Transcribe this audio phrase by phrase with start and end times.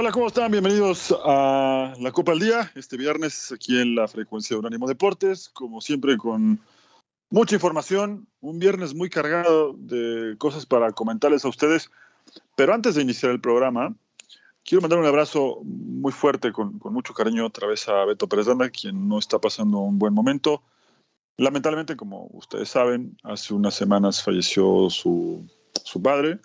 [0.00, 0.52] Hola, ¿cómo están?
[0.52, 5.48] Bienvenidos a la Copa al Día, este viernes aquí en la frecuencia de Unánimo Deportes,
[5.48, 6.60] como siempre con
[7.30, 11.90] mucha información, un viernes muy cargado de cosas para comentarles a ustedes,
[12.54, 13.92] pero antes de iniciar el programa,
[14.64, 18.70] quiero mandar un abrazo muy fuerte, con, mucho cariño otra vez a Beto Pérez Danda,
[18.70, 20.62] quien no está pasando un buen momento.
[21.38, 25.44] Lamentablemente, como ustedes saben, hace unas semanas falleció su,
[25.82, 26.38] su padre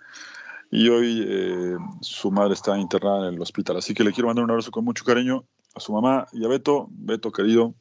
[0.74, 3.76] y hoy eh, su madre está internada en el hospital.
[3.76, 6.48] Así que le quiero mandar un abrazo con mucho cariño a su mamá y a
[6.48, 6.88] Beto.
[6.90, 7.74] Beto, querido,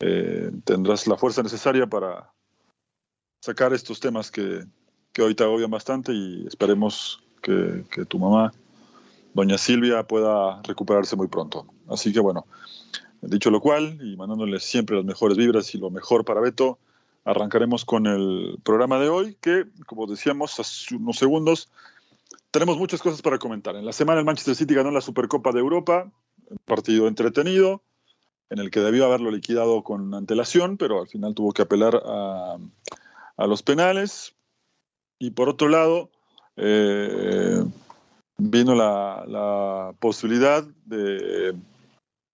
[0.00, 2.32] eh, tendrás la fuerza necesaria para
[3.40, 4.64] sacar estos temas que,
[5.12, 8.52] que hoy te agobian bastante y esperemos que, que, tu mamá,
[9.32, 11.66] doña Silvia, pueda recuperarse muy pronto.
[11.88, 12.46] Así que bueno,
[13.22, 16.80] dicho lo cual, y mandándole siempre las mejores vibras y lo mejor para Beto,
[17.24, 21.70] arrancaremos con el programa de hoy, que, como decíamos hace unos segundos,
[22.50, 23.76] tenemos muchas cosas para comentar.
[23.76, 26.10] En la semana el Manchester City ganó la Supercopa de Europa,
[26.48, 27.82] un partido entretenido,
[28.50, 32.56] en el que debió haberlo liquidado con antelación, pero al final tuvo que apelar a,
[33.46, 34.34] los penales.
[35.18, 36.10] Y por otro lado,
[36.56, 37.62] eh,
[38.38, 41.54] vino la, la, posibilidad de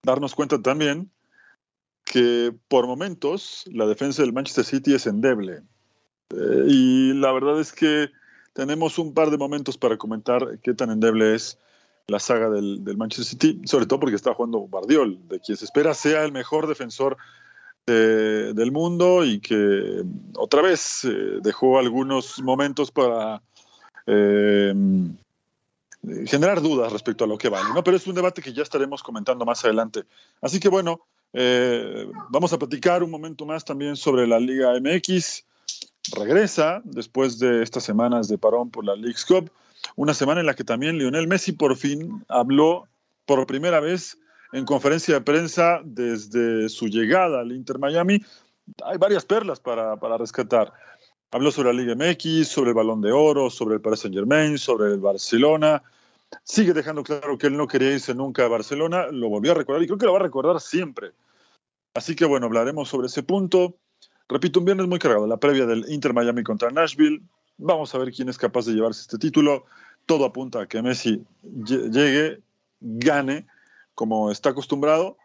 [0.03, 1.11] darnos cuenta también
[2.05, 5.63] que por momentos la defensa del Manchester City es endeble.
[6.31, 8.11] Eh, y la verdad es que
[8.55, 11.59] tenemos un par de momentos para comentar qué tan endeble es
[12.07, 15.93] la saga del, Manchester City, sobre todo porque está jugando Bardiol, de quien se espera
[15.93, 17.17] sea el mejor defensor
[17.87, 20.03] del mundo y que
[20.37, 23.43] otra vez eh, dejó algunos momentos para
[24.07, 24.75] eh,
[26.27, 27.85] generar dudas respecto a lo que vale, ¿no?
[27.85, 30.05] Pero es un debate que ya estaremos comentando más adelante.
[30.41, 31.01] Así que bueno,
[31.35, 35.45] eh, vamos a platicar un momento más también sobre la Liga MX
[36.13, 39.51] regresa después de estas semanas de parón por la League's Cup,
[39.97, 42.89] una semana en la que también Lionel Messi por fin habló
[43.27, 44.19] por primera vez
[44.53, 48.23] en conferencia de prensa desde su llegada al Inter Miami.
[48.85, 50.73] Hay varias perlas para, para rescatar.
[51.31, 54.57] Habló sobre la Liga MX, sobre el Balón de Oro, sobre el Paris Saint Germain,
[54.57, 55.83] sobre el Barcelona.
[56.45, 59.83] Sigue dejando claro que él no quería irse nunca a Barcelona, lo volvió a recordar
[59.83, 61.13] y creo que lo va a recordar siempre.
[61.95, 63.77] Así que bueno, hablaremos sobre ese punto.
[64.29, 67.21] Repito, un viernes muy cargado, la previa del Inter Miami contra Nashville.
[67.59, 69.65] Vamos a ver quién es capaz de llevarse este título.
[70.07, 72.41] Todo apunta a que Messi llegue,
[72.81, 73.47] gane,
[73.95, 75.17] como está acostumbrado,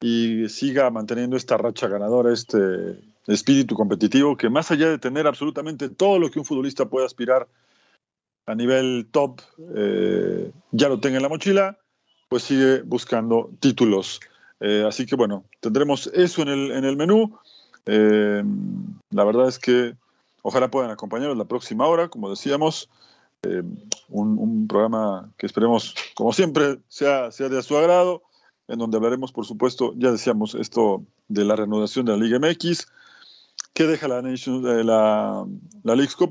[0.00, 5.88] y siga manteniendo esta racha ganadora, este espíritu competitivo, que más allá de tener absolutamente
[5.88, 7.48] todo lo que un futbolista puede aspirar
[8.46, 9.40] a nivel top,
[9.74, 11.78] eh, ya lo tenga en la mochila,
[12.28, 14.20] pues sigue buscando títulos.
[14.60, 17.38] Eh, así que bueno, tendremos eso en el, en el menú.
[17.86, 18.42] Eh,
[19.10, 19.94] la verdad es que
[20.42, 22.88] ojalá puedan acompañarnos la próxima hora, como decíamos,
[23.42, 23.62] eh,
[24.08, 28.22] un, programa que esperemos, como siempre, sea, sea de su agrado,
[28.68, 32.86] en donde hablaremos, por supuesto, ya decíamos esto de la reanudación de la Liga MX,
[33.74, 34.84] qué deja la, Nation, eh,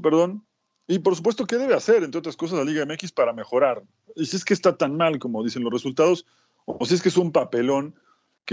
[0.02, 0.44] perdón,
[0.88, 3.84] y por supuesto, qué debe hacer, entre otras cosas, la Liga MX para mejorar.
[4.16, 6.26] Y si es que está tan mal como dicen los resultados,
[6.66, 7.96] o si es que es un papelón,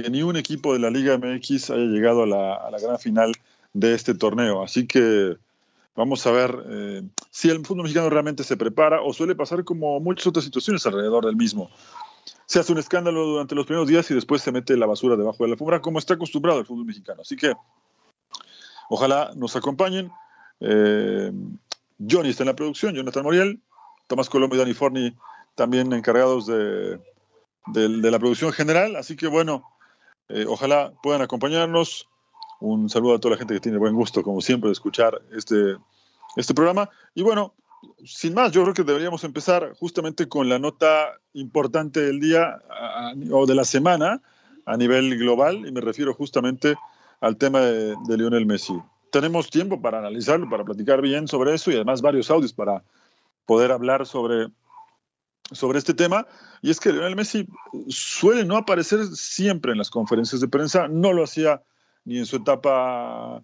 [0.03, 3.33] que ni un equipo de la Liga MX haya llegado a la, gran final
[3.73, 4.63] de este torneo.
[4.63, 5.37] Así que
[5.97, 9.99] vamos a ver eh, si el fútbol mexicano realmente se prepara o suele pasar como
[9.99, 11.69] muchas otras situaciones alrededor del mismo.
[12.47, 15.43] Se hace un escándalo durante los primeros días y después se mete la basura debajo
[15.43, 17.23] de la alfombra, como está acostumbrado el fútbol mexicano.
[17.23, 17.55] Así que
[18.89, 20.13] ojalá nos acompañen.
[20.61, 21.33] Eh,
[22.09, 23.61] Johnny está en la producción, Jonathan Moriel,
[24.07, 25.17] Tomás Colombo y Dani Forni
[25.57, 27.01] también encargados de,
[27.67, 28.95] de la producción general.
[28.95, 29.65] Así que bueno,
[30.29, 32.09] eh, ojalá puedan acompañarnos.
[32.61, 35.77] Un saludo a toda la gente que tiene buen gusto, como siempre, de escuchar este,
[36.37, 36.91] este programa.
[37.15, 37.55] Y bueno,
[38.05, 42.61] sin más, yo creo que deberíamos empezar justamente con la nota importante del día
[43.31, 44.21] o de la semana
[44.67, 46.75] a nivel global, y me refiero justamente
[47.21, 48.75] al tema de, de, Lionel Messi.
[49.11, 52.83] Tenemos tiempo para analizarlo, para platicar bien sobre eso y además varios audios para,
[53.49, 54.49] poder hablar sobre,
[55.53, 56.27] sobre este tema.
[56.63, 57.47] Y es que Lionel Messi
[57.89, 61.63] suele no aparecer siempre en las conferencias de prensa, no lo hacía
[62.05, 63.43] ni en su etapa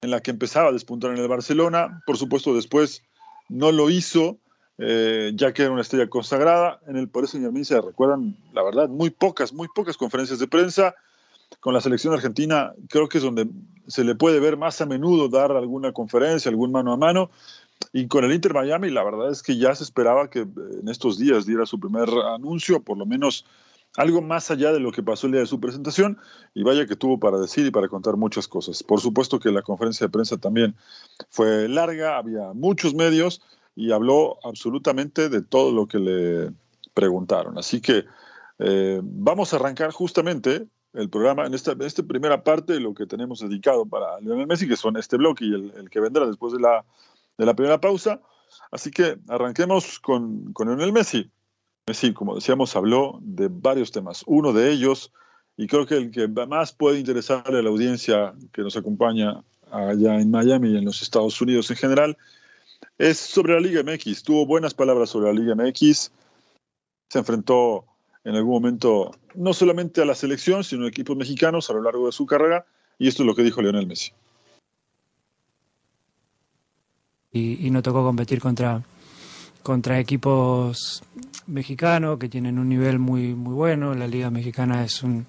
[0.00, 3.02] en la que empezaba a despuntar en el Barcelona, por supuesto después
[3.48, 4.38] no lo hizo,
[4.78, 6.80] eh, ya que era una estrella consagrada.
[6.86, 10.48] En el Paris Saint Germain se recuerdan, la verdad, muy pocas, muy pocas conferencias de
[10.48, 10.94] prensa.
[11.60, 13.46] Con la selección argentina creo que es donde
[13.86, 17.30] se le puede ver más a menudo dar alguna conferencia, algún mano a mano.
[17.96, 21.16] Y con el Inter Miami, la verdad es que ya se esperaba que en estos
[21.16, 23.46] días diera su primer anuncio, por lo menos
[23.96, 26.18] algo más allá de lo que pasó el día de su presentación.
[26.52, 28.82] Y vaya que tuvo para decir y para contar muchas cosas.
[28.82, 30.76] Por supuesto que la conferencia de prensa también
[31.30, 33.40] fue larga, había muchos medios
[33.74, 36.52] y habló absolutamente de todo lo que le
[36.92, 37.56] preguntaron.
[37.56, 38.04] Así que
[38.58, 41.74] eh, vamos a arrancar justamente el programa en esta,
[42.06, 45.88] primera parte lo que tenemos dedicado para Lionel Messi, que son este bloque y el,
[45.90, 46.84] que vendrá después de la,
[47.38, 48.20] de la, primera pausa.
[48.70, 51.30] Así que arranquemos con, con Lionel Messi.
[51.86, 54.24] Messi, como decíamos, habló de varios temas.
[54.26, 55.12] Uno de ellos,
[55.56, 60.20] y creo que el que más puede interesarle a la audiencia que nos acompaña allá
[60.20, 62.16] en Miami y en los Estados Unidos en general,
[62.98, 64.22] es sobre la Liga MX.
[64.22, 66.10] Tuvo buenas palabras sobre la Liga MX.
[67.08, 67.84] Se enfrentó
[68.24, 72.06] en algún momento no solamente a la selección, sino a equipos mexicanos a lo largo
[72.06, 72.66] de su carrera.
[72.98, 74.12] Y esto es lo que dijo Lionel Messi.
[77.36, 78.82] Y, no tocó competir contra,
[79.62, 81.02] contra equipos
[81.46, 83.94] mexicanos que tienen un nivel muy, muy bueno.
[83.94, 85.26] La Liga Mexicana es un,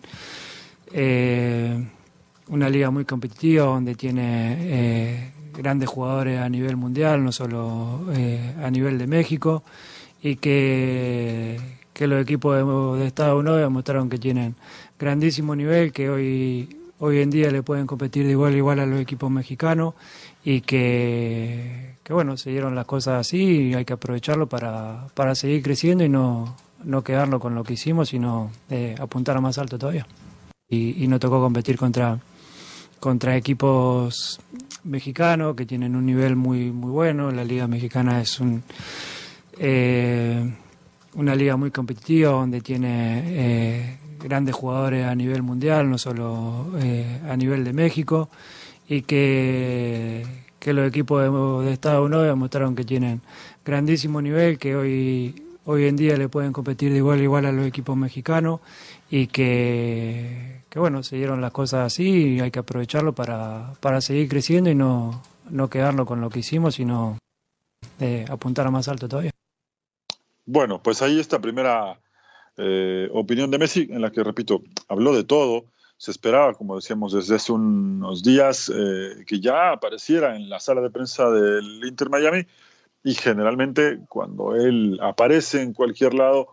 [0.93, 1.85] eh,
[2.49, 8.55] una liga muy competitiva donde tiene eh, grandes jugadores a nivel mundial, no solo eh,
[8.63, 9.63] a nivel de México,
[10.21, 11.59] y que,
[11.93, 14.55] que los equipos de, Estados Unidos demostraron que tienen
[14.99, 18.85] grandísimo nivel, que hoy, hoy en día le pueden competir de igual a igual a
[18.85, 19.93] los equipos mexicanos
[20.49, 25.35] y que, que bueno, se dieron las cosas así y hay que aprovecharlo para, para
[25.35, 26.55] seguir creciendo y no,
[26.85, 30.07] no quedarlo con lo que hicimos, sino eh, apuntar a más alto todavía.
[30.69, 32.17] Y, y no tocó competir contra,
[33.01, 34.39] contra equipos
[34.85, 37.29] mexicano, que tienen un nivel muy, muy bueno.
[37.29, 38.63] La liga mexicana es un,
[39.59, 40.49] eh,
[41.15, 47.19] una liga muy competitiva donde tiene eh, grandes jugadores a nivel mundial, no solo eh,
[47.29, 48.29] a nivel de México,
[48.87, 50.25] y que,
[50.59, 53.21] que los equipos de, Estados Unidos demostraron que tienen
[53.65, 57.51] grandísimo nivel, que hoy, hoy en día le pueden competir de igual a igual a
[57.51, 58.61] los equipos mexicanos
[59.09, 64.01] y que, que, bueno, se dieron las cosas así y hay que aprovecharlo para, para
[64.01, 67.17] seguir creciendo y no, no quedarlo con lo que hicimos, sino
[67.99, 69.31] eh, apuntar a más alto todavía.
[70.45, 71.99] Bueno, pues ahí esta primera
[72.55, 75.65] eh, opinión de Messi, en la que, repito, habló de todo.
[75.97, 80.81] Se esperaba, como decíamos desde hace unos días, eh, que ya apareciera en la sala
[80.81, 82.45] de prensa del Inter Miami
[83.03, 86.49] y generalmente cuando él aparece en cualquier lado,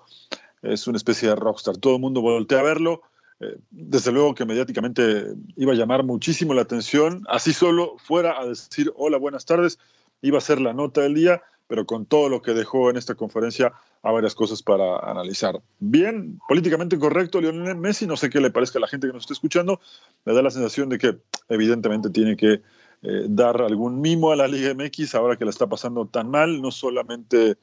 [0.62, 1.76] es una especie de rockstar.
[1.76, 3.02] Todo el mundo voltea a verlo.
[3.40, 7.24] Eh, desde luego que mediáticamente iba a llamar muchísimo la atención.
[7.28, 9.78] Así solo fuera a decir hola, buenas tardes,
[10.22, 13.14] iba a ser la nota del día, pero con todo lo que dejó en esta
[13.14, 13.72] conferencia
[14.04, 15.60] hay varias cosas para analizar.
[15.80, 19.22] Bien, políticamente correcto, Lionel Messi, no sé qué le parezca a la gente que nos
[19.22, 19.80] esté escuchando,
[20.26, 21.16] me da la sensación de que
[21.48, 22.60] evidentemente tiene que
[23.02, 26.60] eh, dar algún mimo a la Liga MX ahora que la está pasando tan mal,
[26.60, 27.56] no solamente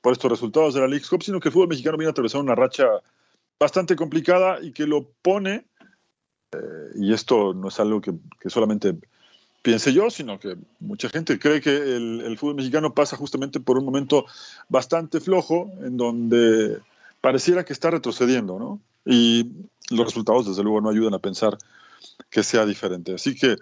[0.00, 2.40] por estos resultados de la League Cup, sino que el fútbol mexicano viene a atravesar
[2.40, 2.86] una racha
[3.58, 5.66] bastante complicada y que lo pone,
[6.52, 8.14] eh, y esto no es algo que,
[8.46, 8.96] solamente
[9.62, 13.84] piense yo, sino que mucha gente cree que el, fútbol mexicano pasa justamente por un
[13.84, 14.26] momento
[14.68, 16.78] bastante flojo, en donde
[17.20, 18.80] pareciera que está retrocediendo, ¿no?
[19.04, 19.46] Y
[19.90, 21.58] los resultados, desde luego, no ayudan a pensar
[22.30, 23.14] que sea diferente.
[23.14, 23.56] Así que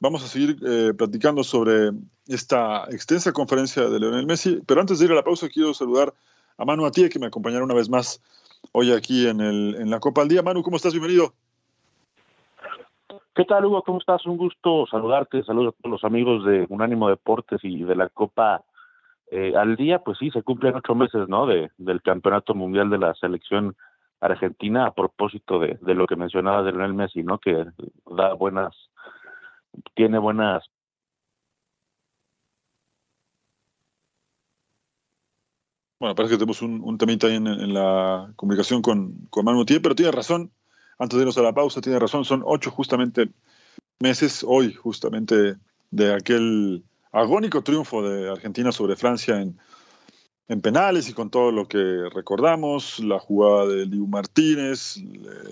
[0.00, 1.90] Vamos a seguir eh, platicando sobre
[2.28, 6.14] esta extensa conferencia de Leonel Messi, pero antes de ir a la pausa quiero saludar
[6.56, 8.20] a Manu Atie, que me acompañará una vez más
[8.70, 10.42] hoy aquí en, el, en la Copa al Día.
[10.42, 10.92] Manu, ¿cómo estás?
[10.92, 11.34] Bienvenido.
[13.38, 13.84] ¿Qué tal, Hugo?
[13.84, 14.26] ¿Cómo estás?
[14.26, 15.44] Un gusto saludarte.
[15.44, 18.64] Saludos a todos los amigos de Unánimo Deportes y de la Copa
[19.30, 20.00] eh, al Día.
[20.00, 21.46] Pues sí, se cumplen ocho meses, ¿no?
[21.46, 23.76] De, del Campeonato Mundial de la Selección
[24.18, 27.38] Argentina a propósito de, de lo que mencionaba de Leonel Messi, ¿no?
[27.38, 27.64] Que
[28.06, 28.74] da buenas
[29.94, 30.64] tiene buenas
[36.00, 39.94] Bueno, parece que tenemos un, temita ahí en, la comunicación con, con Manu Tier, pero
[39.94, 40.50] tiene razón,
[40.98, 43.30] antes de irnos a la pausa, tiene razón, son ocho justamente
[44.00, 45.56] meses hoy, justamente,
[45.90, 49.58] de aquel agónico triunfo de Argentina sobre Francia en,
[50.48, 54.96] en penales y con todo lo que recordamos, la jugada de Liu Martínez,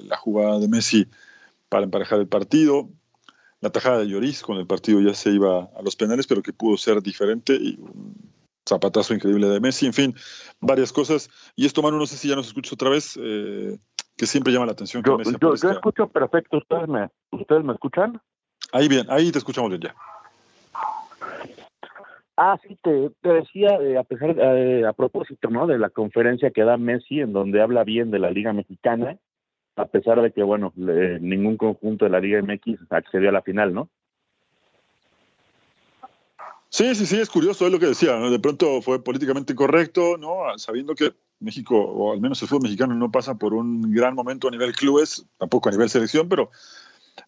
[0.04, 1.06] la jugada de Messi
[1.68, 2.88] para emparejar el partido,
[3.60, 6.52] la tajada de Lloris con el partido ya se iba a los penales, pero que
[6.52, 7.78] pudo ser diferente y
[8.68, 10.14] zapatazo increíble de Messi, en fin,
[10.60, 11.30] varias cosas.
[11.54, 13.78] Y esto, Manu, no sé si ya nos escuchas otra vez, eh,
[14.16, 15.02] que siempre llama la atención.
[15.04, 18.20] Yo, yo, escucho perfecto, ¿Ustedes me, ¿ustedes me escuchan?
[18.72, 19.94] Ahí bien, ahí te escuchamos bien ya.
[22.38, 25.66] Ah, sí, te, te decía, eh, a pesar, eh, a propósito, ¿no?
[25.66, 29.18] De la conferencia que da Messi, en donde habla bien de la Liga Mexicana,
[29.76, 33.72] a pesar de que, bueno, ningún conjunto de la Liga MX accedió a la final,
[33.72, 33.88] ¿no?
[36.68, 40.58] Sí, sí, sí, es curioso, es lo que decía, De pronto fue políticamente correcto, ¿no?
[40.58, 44.48] Sabiendo que México, o al menos el fútbol mexicano, no pasa por un gran momento
[44.48, 46.50] a nivel clubes, tampoco a nivel selección, pero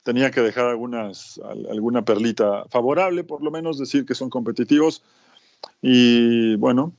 [0.02, 5.02] tenía que dejar algunas, alguna perlita favorable, por lo menos decir que son competitivos.
[5.82, 6.92] Y bueno,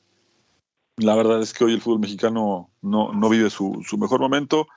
[0.97, 4.67] la verdad es que hoy el fútbol mexicano no, no vive su, su mejor momento,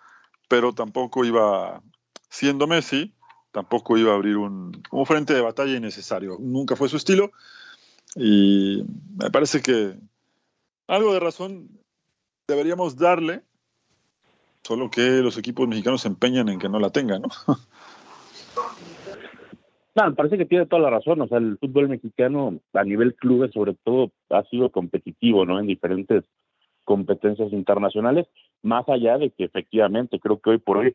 [0.49, 1.83] pero tampoco iba,
[2.29, 3.12] siendo Messi,
[3.51, 6.39] tampoco iba a abrir un, un, frente de batalla innecesario.
[6.41, 7.33] Nunca fue su estilo.
[8.15, 8.85] Y
[9.17, 9.99] me parece que
[10.87, 11.82] algo de razón
[12.52, 13.42] deberíamos darle,
[14.62, 17.28] solo que los equipos mexicanos se empeñan en que no la tengan, ¿no?
[19.94, 21.21] No, parece que tiene toda la razón.
[21.21, 25.59] O sea, el fútbol mexicano a nivel clubes, sobre todo, ha sido competitivo, ¿no?
[25.61, 26.25] En diferentes
[26.85, 28.26] competencias internacionales,
[28.62, 30.94] más allá de que efectivamente creo que hoy por hoy,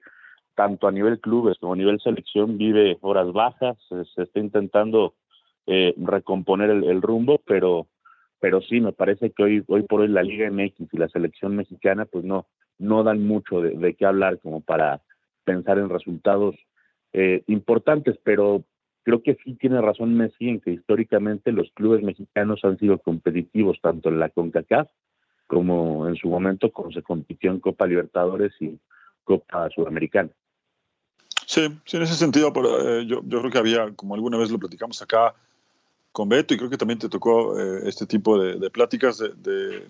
[0.55, 5.13] tanto a nivel clubes como a nivel selección, vive horas bajas, se, está intentando
[5.67, 7.87] eh, recomponer el, rumbo, pero
[8.39, 11.55] pero sí, me parece que hoy, hoy por hoy la Liga MX y la selección
[11.55, 15.01] mexicana pues no, no dan mucho de, de qué hablar como para
[15.43, 16.55] pensar en resultados
[17.13, 18.63] eh, importantes, pero
[19.03, 23.79] creo que sí tiene razón Messi en que históricamente los clubes mexicanos han sido competitivos
[23.81, 24.89] tanto en la CONCACAF
[25.47, 28.77] como en su momento cuando se compitió en Copa Libertadores y
[29.23, 30.29] Copa Sudamericana.
[31.45, 34.51] Sí, sí, en ese sentido, pero, eh, yo, yo, creo que había, como alguna vez
[34.51, 35.33] lo platicamos acá
[36.11, 39.89] con Beto, y creo que también te tocó eh, este tipo de, pláticas de, de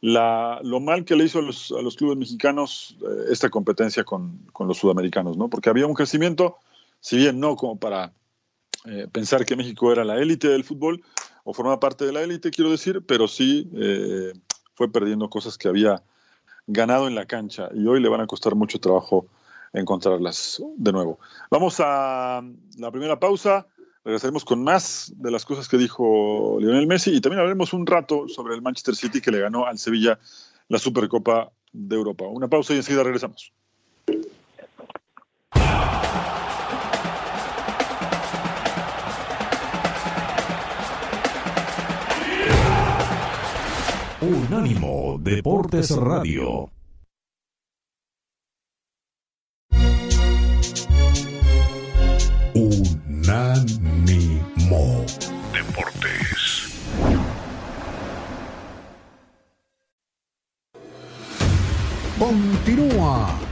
[0.00, 4.04] la, lo mal que le hizo a los, a los clubes mexicanos eh, esta competencia
[4.04, 5.48] con, con, los sudamericanos, ¿no?
[5.48, 6.58] Porque había un crecimiento,
[7.00, 8.12] si bien no como para
[8.84, 11.02] eh, pensar que México era la élite del fútbol,
[11.44, 14.32] o formaba parte de la élite, quiero decir, pero sí eh,
[14.74, 16.02] fue perdiendo cosas que había
[16.66, 19.26] ganado en la cancha y hoy le van a costar mucho trabajo
[19.72, 21.18] encontrarlas de nuevo.
[21.50, 22.42] Vamos a
[22.78, 23.66] la primera pausa.
[24.04, 28.28] Regresaremos con más de las cosas que dijo Lionel Messi y también hablaremos un rato
[28.28, 30.18] sobre el Manchester City que le ganó al Sevilla
[30.68, 32.26] la Supercopa de Europa.
[32.26, 33.50] Una pausa y enseguida regresamos.
[44.20, 46.73] Unánimo Deportes Radio.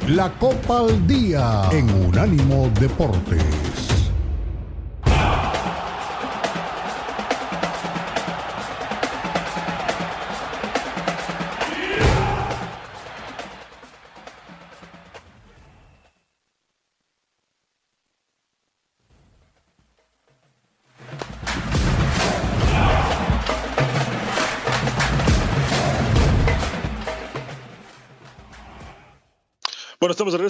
[0.08, 3.91] La Copa al Día en Unánimo Deportes.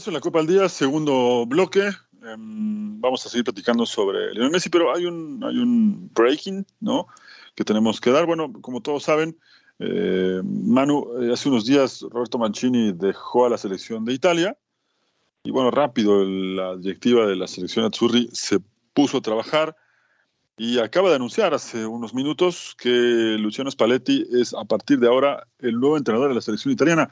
[0.06, 1.90] En la Copa al Día, segundo bloque.
[2.23, 7.06] Um, vamos a seguir platicando sobre Lionel Messi, pero hay un, hay un breaking, ¿no?
[7.54, 8.26] Que tenemos que dar.
[8.26, 9.38] Bueno, como todos saben,
[9.78, 14.59] eh, Manu, eh, hace unos días Roberto Mancini dejó a la selección de Italia.
[15.44, 18.59] Y bueno, rápido la directiva de la selección Azzurri se
[18.94, 19.76] puso a trabajar
[20.56, 25.47] y acaba de anunciar hace unos minutos que Luciano Spalletti es a partir de ahora
[25.61, 27.11] el nuevo entrenador de la selección italiana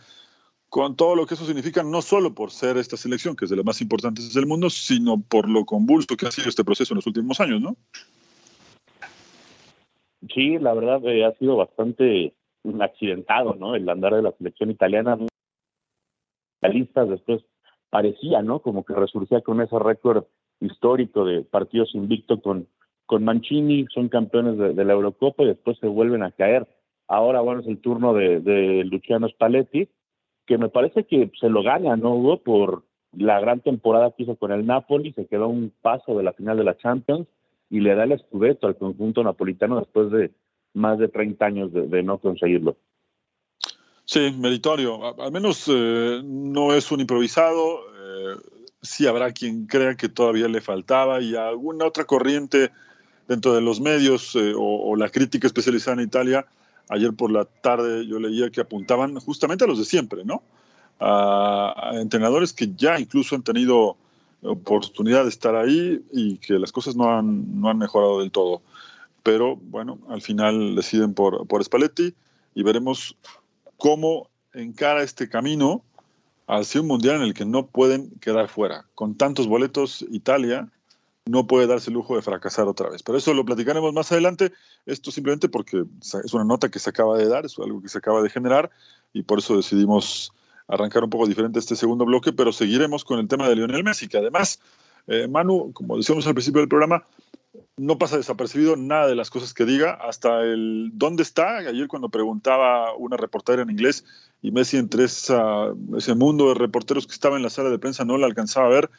[0.71, 3.57] con todo lo que eso significa, no solo por ser esta selección, que es de
[3.57, 6.99] las más importantes del mundo, sino por lo convulso que ha sido este proceso en
[6.99, 7.77] los últimos años, ¿no?
[10.33, 12.35] Sí, la verdad eh, ha sido bastante
[12.81, 13.75] accidentado, ¿no?
[13.75, 15.19] El andar de la selección italiana.
[16.63, 17.43] Listas después
[17.91, 18.61] parecía, ¿no?
[18.61, 20.25] Como que resurgía con ese récord
[20.61, 22.69] histórico de partidos invicto con,
[23.07, 26.69] con Mancini, son campeones de, la Eurocopa y después se vuelven a caer.
[27.09, 29.89] Ahora, bueno, es el turno de, de Luciano Spalletti
[30.51, 32.43] que me parece que se lo gana, ¿no, Hugo?
[32.43, 32.83] Por
[33.17, 36.57] la gran temporada que hizo con el Napoli, se quedó un paso de la final
[36.57, 37.29] de la Champions
[37.71, 40.33] y le da el escudeto al conjunto napolitano después de
[40.75, 42.77] más de 30 años de, no conseguirlo.
[44.05, 45.21] Sí, meritorio.
[45.23, 47.83] Al menos eh, no es un improvisado.
[47.95, 48.35] Eh,
[48.83, 52.73] sí habrá quien crea que todavía le faltaba y alguna otra corriente
[53.29, 56.45] dentro de los medios eh, o, o, la crítica especializada en Italia
[56.91, 60.43] Ayer por la tarde yo leía que apuntaban justamente a los de siempre, ¿no?
[60.99, 63.97] A, entrenadores que ya incluso han tenido
[64.43, 68.63] oportunidad de estar ahí y que las cosas no han, no han mejorado del todo.
[69.23, 72.13] Pero bueno, al final deciden por, por Spalletti
[72.55, 73.17] y veremos
[73.77, 75.85] cómo encara este camino
[76.49, 78.87] hacia un mundial en el que no pueden quedar fuera.
[78.97, 80.69] Con tantos boletos, Italia
[81.31, 83.03] no puede darse el lujo de fracasar otra vez.
[83.03, 84.53] Pero eso lo platicaremos más adelante.
[84.87, 87.99] Esto simplemente porque es una nota que se acaba de dar, es algo que se
[87.99, 88.71] acaba de generar
[89.13, 90.33] y por eso decidimos
[90.69, 94.09] arrancar un poco diferente este segundo bloque, pero seguiremos con el tema de Lionel Messi,
[94.09, 94.61] que además,
[95.09, 97.05] eh, Manu, como decíamos al principio del programa,
[97.77, 101.59] no pasa desapercibido nada de las cosas que diga, hasta el dónde está.
[101.59, 104.05] Ayer cuando preguntaba una reportera en inglés
[104.43, 108.05] y Messi entre esa, ese mundo de reporteros que estaba en la sala de prensa
[108.05, 108.91] no la alcanzaba a ver,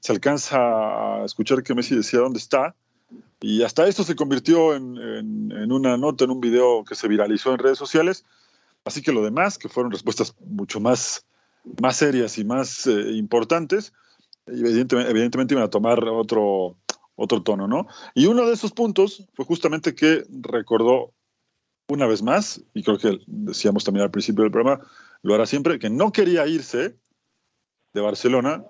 [0.00, 2.74] se alcanza a escuchar que Messi decía dónde está.
[3.40, 7.52] Y hasta esto se convirtió en, en, una nota, en un video que se viralizó
[7.52, 8.24] en redes sociales.
[8.84, 11.26] Así que lo demás, que fueron respuestas mucho más,
[11.80, 13.92] más serias y más eh, importantes,
[14.46, 16.76] evidentemente, evidentemente iban a tomar otro,
[17.16, 17.86] otro tono, ¿no?
[18.14, 21.12] Y uno de esos puntos fue justamente que recordó
[21.88, 24.80] una vez más, y creo que decíamos también al principio del programa,
[25.22, 26.96] lo hará siempre, que no quería irse
[27.92, 28.64] de Barcelona,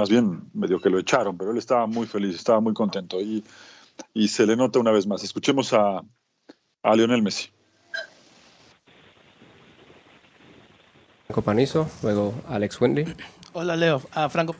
[0.00, 3.44] más bien medio que lo echaron, pero él estaba muy feliz, estaba muy contento y,
[4.14, 5.22] y se le nota una vez más.
[5.22, 6.02] Escuchemos a,
[6.82, 7.50] a Lionel Messi.
[11.26, 13.04] Franco Panizo, luego Alex Wendy.
[13.52, 14.56] Hola Leo, a Franco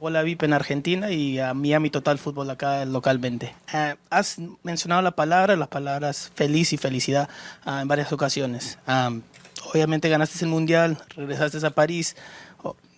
[0.00, 3.54] Hola VIP en Argentina y a Miami Total Fútbol acá localmente.
[3.74, 7.28] Eh, has mencionado la palabra, las palabras feliz y felicidad
[7.66, 8.78] ah, en varias ocasiones.
[8.86, 9.10] Ah,
[9.70, 12.16] obviamente ganaste el Mundial, regresaste a París,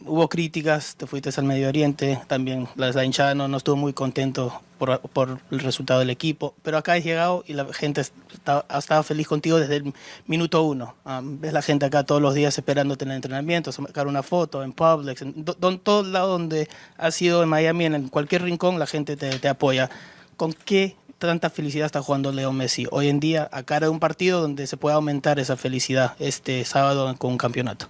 [0.06, 5.38] hubo críticas, te fuiste al Medio Oriente, también la hinchada no, estuvo muy contento por,
[5.50, 8.02] el resultado del equipo, pero acá has llegado y la gente
[8.46, 9.92] ha estado feliz contigo desde el
[10.26, 10.94] minuto uno.
[11.04, 14.62] Um, ves la gente acá todos los días esperándote en el entrenamiento, sacar una foto
[14.62, 15.44] en Publix, en
[15.82, 19.90] todo lado donde has ido en Miami, en cualquier rincón, la gente te, te apoya.
[20.36, 24.00] ¿Con qué tanta felicidad está jugando Leo Messi hoy en día a cara de un
[24.00, 27.88] partido donde se puede aumentar esa felicidad este sábado con un campeonato?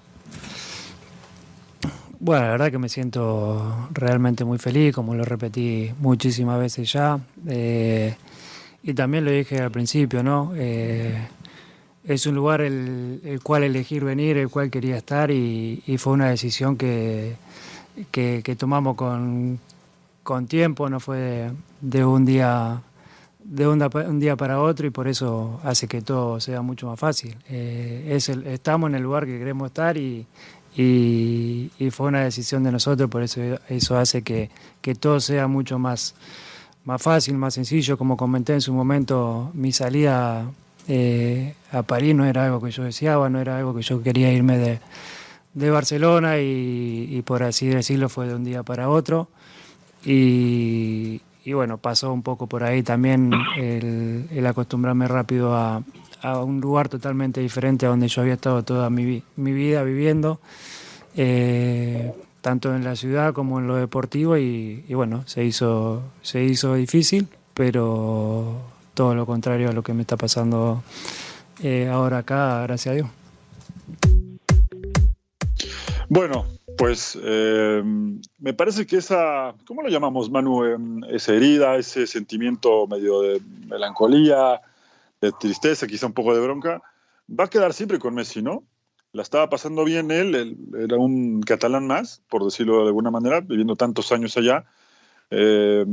[2.22, 7.18] Bueno, la verdad que me siento realmente muy feliz, como lo repetí muchísimas veces ya.
[7.48, 8.14] Eh,
[8.82, 10.52] y también lo dije al principio, ¿no?
[10.54, 11.16] Eh,
[12.04, 16.76] es un lugar el, cual elegir venir, el cual quería estar y, fue una decisión
[16.76, 17.36] que,
[18.10, 19.58] que, tomamos con,
[20.22, 22.82] con, tiempo, no fue de, un día
[23.42, 27.36] de un, día para otro y por eso hace que todo sea mucho más fácil.
[27.48, 30.26] Eh, es estamos en el lugar que queremos estar y,
[30.76, 34.50] y, fue una decisión de nosotros, por eso eso hace que,
[34.98, 36.14] todo sea mucho más,
[36.84, 37.98] más fácil, más sencillo.
[37.98, 40.50] Como comenté en su momento, mi salida
[40.88, 44.32] eh, a París no era algo que yo deseaba, no era algo que yo quería
[44.32, 44.80] irme de,
[45.70, 49.28] Barcelona y, por así decirlo fue de un día para otro.
[50.04, 51.20] Y,
[51.52, 55.82] bueno, pasó un poco por ahí también el acostumbrarme rápido a,
[56.22, 60.40] a un lugar totalmente diferente a donde yo había estado toda mi, vida viviendo,
[61.16, 66.74] eh, tanto en la ciudad como en lo deportivo y, bueno, se hizo, se hizo
[66.74, 68.54] difícil, pero
[68.94, 70.82] todo lo contrario a lo que me está pasando
[71.62, 73.08] eh, ahora acá, gracias a Dios.
[76.08, 76.44] Bueno,
[76.76, 77.82] pues eh,
[78.38, 81.04] me parece que esa, ¿cómo lo llamamos, Manu?
[81.08, 84.60] Esa herida, ese sentimiento medio de melancolía,
[85.20, 86.82] de tristeza, quizá un poco de bronca,
[87.28, 88.64] va a quedar siempre con Messi, ¿no?
[89.12, 93.76] La estaba pasando bien él, era un catalán más, por decirlo de alguna manera, viviendo
[93.76, 94.66] tantos años allá,
[95.30, 95.84] eh,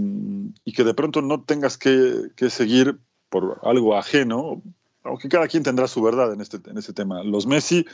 [0.64, 4.62] y que de pronto no tengas que, seguir por algo ajeno,
[5.04, 7.24] aunque cada quien tendrá su verdad en este, en este tema.
[7.24, 7.86] Los Messi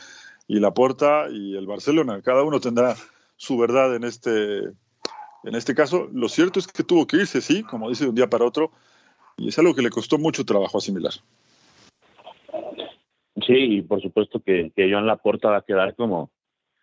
[0.46, 2.96] y la Porta y el Barcelona, cada uno tendrá
[3.36, 6.08] su verdad en este, en este caso.
[6.12, 8.72] Lo cierto es que tuvo que irse, sí, como dice, de un día para otro,
[9.36, 11.12] y es algo que le costó mucho trabajo asimilar.
[13.46, 16.30] Sí, y por supuesto que, que Joan Laporta va a quedar como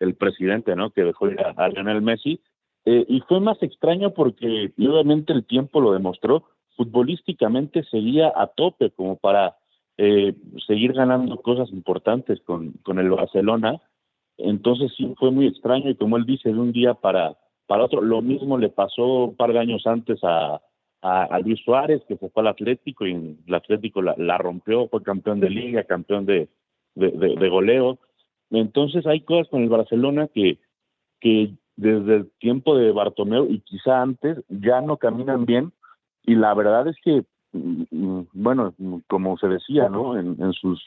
[0.00, 0.90] el presidente, ¿no?
[0.90, 2.40] Que dejó ir a, Lionel Messi.
[2.84, 6.44] Eh, y fue más extraño porque obviamente el tiempo lo demostró.
[6.76, 9.56] Futbolísticamente seguía a tope como para
[9.96, 10.34] eh,
[10.66, 13.80] seguir ganando cosas importantes con, con el Barcelona.
[14.36, 17.36] Entonces sí fue muy extraño y como él dice, de un día para,
[17.66, 18.02] para otro.
[18.02, 20.60] Lo mismo le pasó un par de años antes a,
[21.02, 25.40] a, Luis Suárez, que se fue al Atlético y el Atlético la, rompió, fue campeón
[25.40, 26.48] de liga, campeón de,
[26.94, 27.98] de, goleo.
[28.50, 30.58] Entonces hay cosas con el Barcelona que,
[31.20, 35.72] que desde el tiempo de Bartomeu y quizá antes ya no caminan bien
[36.24, 38.74] y la verdad es que, mm, bueno,
[39.08, 40.18] como se decía, ¿no?
[40.18, 40.80] En, sus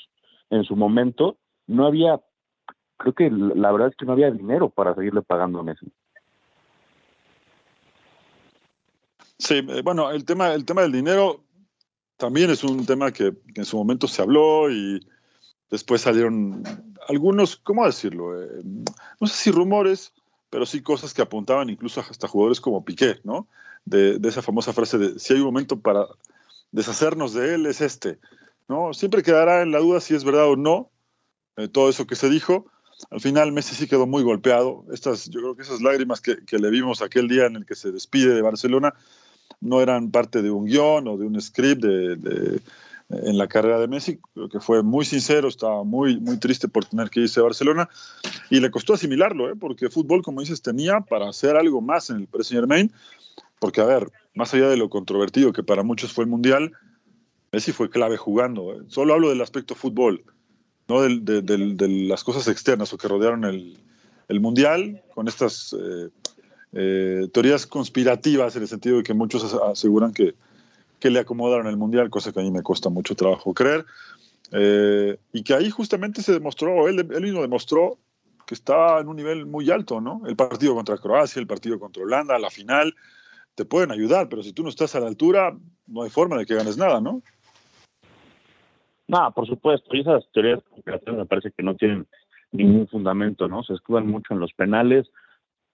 [0.50, 2.22] en su momento, no había,
[2.98, 5.92] creo que la verdad es que no había dinero para seguirle pagando a Messi.
[9.38, 11.44] Sí, eh, bueno, el tema, el tema del dinero
[12.18, 15.06] también es un tema que, en su momento se habló y
[15.70, 16.64] después salieron
[17.08, 18.42] algunos, ¿cómo decirlo?
[18.42, 18.62] Eh,
[19.20, 20.14] no sé si rumores,
[20.50, 23.48] pero sí cosas que apuntaban incluso hasta jugadores como Piqué, ¿no?
[23.84, 26.08] De, esa famosa frase de si hay un momento para
[26.72, 28.20] deshacernos de él, es este,
[28.68, 28.94] ¿no?
[28.94, 30.92] Siempre quedará en la duda si es verdad o no
[31.58, 32.68] eh, todo eso que se dijo.
[33.12, 34.86] Al final Messi sí quedó muy golpeado.
[34.92, 37.76] Estas, yo creo que esas lágrimas que, que le vimos aquel día en el que
[37.76, 38.94] se despide de Barcelona,
[39.62, 42.62] no eran parte de un guion o de un script de,
[43.10, 46.86] en la carrera de Messi, creo que fue muy sincero, estaba muy, muy triste por
[46.86, 47.90] tener que irse a Barcelona
[48.50, 49.56] y le costó asimilarlo, ¿eh?
[49.60, 52.92] porque fútbol, como dices, tenía para hacer algo más en el Paris Saint
[53.60, 56.74] porque a ver, más allá de lo controvertido que para muchos fue el Mundial,
[57.52, 58.74] Messi fue clave jugando.
[58.74, 58.84] ¿eh?
[58.88, 60.24] Solo hablo del aspecto fútbol,
[60.88, 63.78] no de, las cosas externas o que rodearon el,
[64.40, 66.10] Mundial, con estas eh,
[66.78, 70.36] eh, teorías conspirativas en el sentido de que muchos aseguran que,
[71.00, 73.86] que, le acomodaron el Mundial, cosa que a mí me cuesta mucho trabajo creer.
[74.52, 77.98] Eh, y que ahí justamente se demostró, él, él mismo demostró
[78.46, 80.22] que estaba en un nivel muy alto, ¿no?
[80.28, 82.94] El partido contra Croacia, el partido contra Holanda, la final,
[83.56, 85.56] te pueden ayudar, pero si tú no estás a la altura,
[85.88, 87.22] no hay forma de que ganes nada, ¿no?
[89.08, 90.60] No, por supuesto, y esas teorías
[91.08, 92.06] me parece que no tienen
[92.52, 93.64] ningún fundamento, ¿no?
[93.64, 95.08] Se escudan mucho en los penales,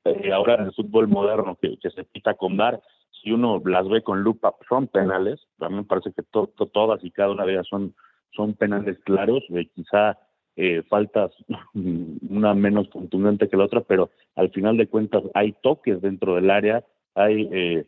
[0.03, 2.81] eh, ahora en el fútbol moderno que, se pita con dar,
[3.21, 5.39] si uno las ve con lupa, son penales.
[5.59, 7.93] A mí me parece que todas y cada una de ellas son,
[8.35, 10.17] son penales claros, eh, quizá
[10.55, 11.31] eh, faltas
[11.73, 16.49] una menos contundente que la otra, pero al final de cuentas hay toques dentro del
[16.49, 16.83] área,
[17.15, 17.49] hay...
[17.51, 17.85] Eh,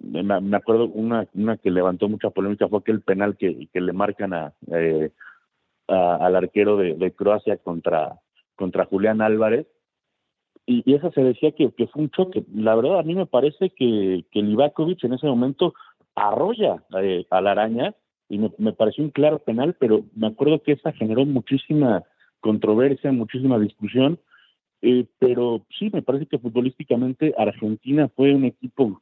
[0.00, 4.32] me, acuerdo una, una que levantó mucha polémica fue aquel penal que, que le marcan
[4.32, 4.52] a,
[5.88, 8.20] al arquero de, de Croacia contra,
[8.54, 9.66] contra Julián Álvarez,
[10.68, 12.44] y, esa se decía que, fue un choque.
[12.54, 15.74] La verdad, a mí me parece que, que Livakovic en ese momento
[16.14, 17.94] arrolla eh, a la araña
[18.28, 22.04] y me, me, pareció un claro penal, pero me acuerdo que esa generó muchísima
[22.40, 24.18] controversia, muchísima discusión,
[24.82, 29.00] eh, pero sí, me parece que futbolísticamente Argentina fue un equipo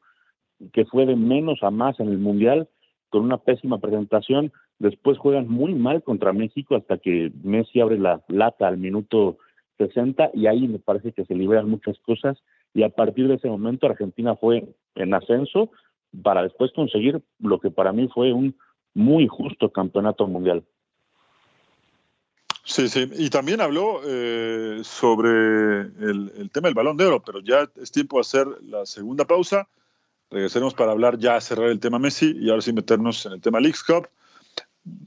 [0.73, 2.69] que fue de menos a más en el Mundial,
[3.11, 8.23] con una pésima presentación, después juegan muy mal contra México hasta que Messi abre la
[8.29, 9.39] lata al minuto
[9.79, 12.39] 60 y ahí me parece que se liberan muchas cosas
[12.75, 15.71] y a partir de ese momento Argentina fue en ascenso
[16.23, 18.57] para después conseguir lo que para mí fue un
[18.95, 20.65] muy justo campeonato mundial.
[22.65, 27.71] Sí, sí, y también habló eh, sobre el, tema del balón de oro, pero ya
[27.81, 29.69] es tiempo de hacer la segunda pausa.
[30.31, 33.61] Regresaremos para hablar ya, cerrar el tema Messi y ahora sí meternos en el tema
[33.61, 34.09] Leagues Cup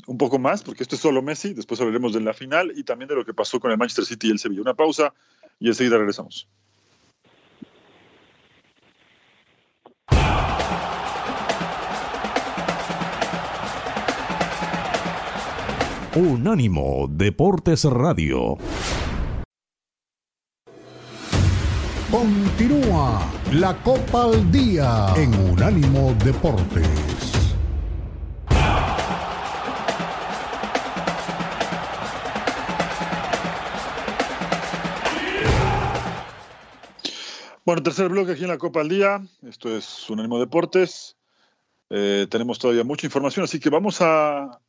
[0.08, 3.08] un poco más, porque esto es solo Messi, después hablaremos de la final y también
[3.10, 4.62] de lo que pasó con el Manchester City y el Sevilla.
[4.62, 5.14] Una pausa
[5.60, 6.48] y enseguida regresamos.
[16.16, 18.58] Unánimo Deportes Radio.
[22.12, 27.19] Continúa la Copa al Día en Unánimo Deportes.
[37.70, 39.22] Bueno, tercer bloque aquí en la Copa al Día.
[39.44, 41.18] Esto es Unánimo Deportes.
[41.92, 44.60] Eh, tenemos todavía mucha información, así que vamos a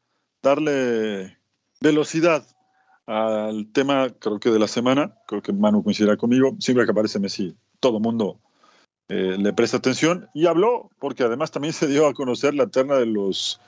[0.42, 1.38] darle
[1.80, 2.46] velocidad
[3.06, 5.14] al tema, creo que de la semana.
[5.26, 6.54] Creo que Manu coincidirá conmigo.
[6.58, 8.38] Siempre que aparece Messi, todo el mundo
[9.08, 12.96] eh, le presta atención y habló, porque además también se dio a conocer la terna
[12.96, 13.62] de los,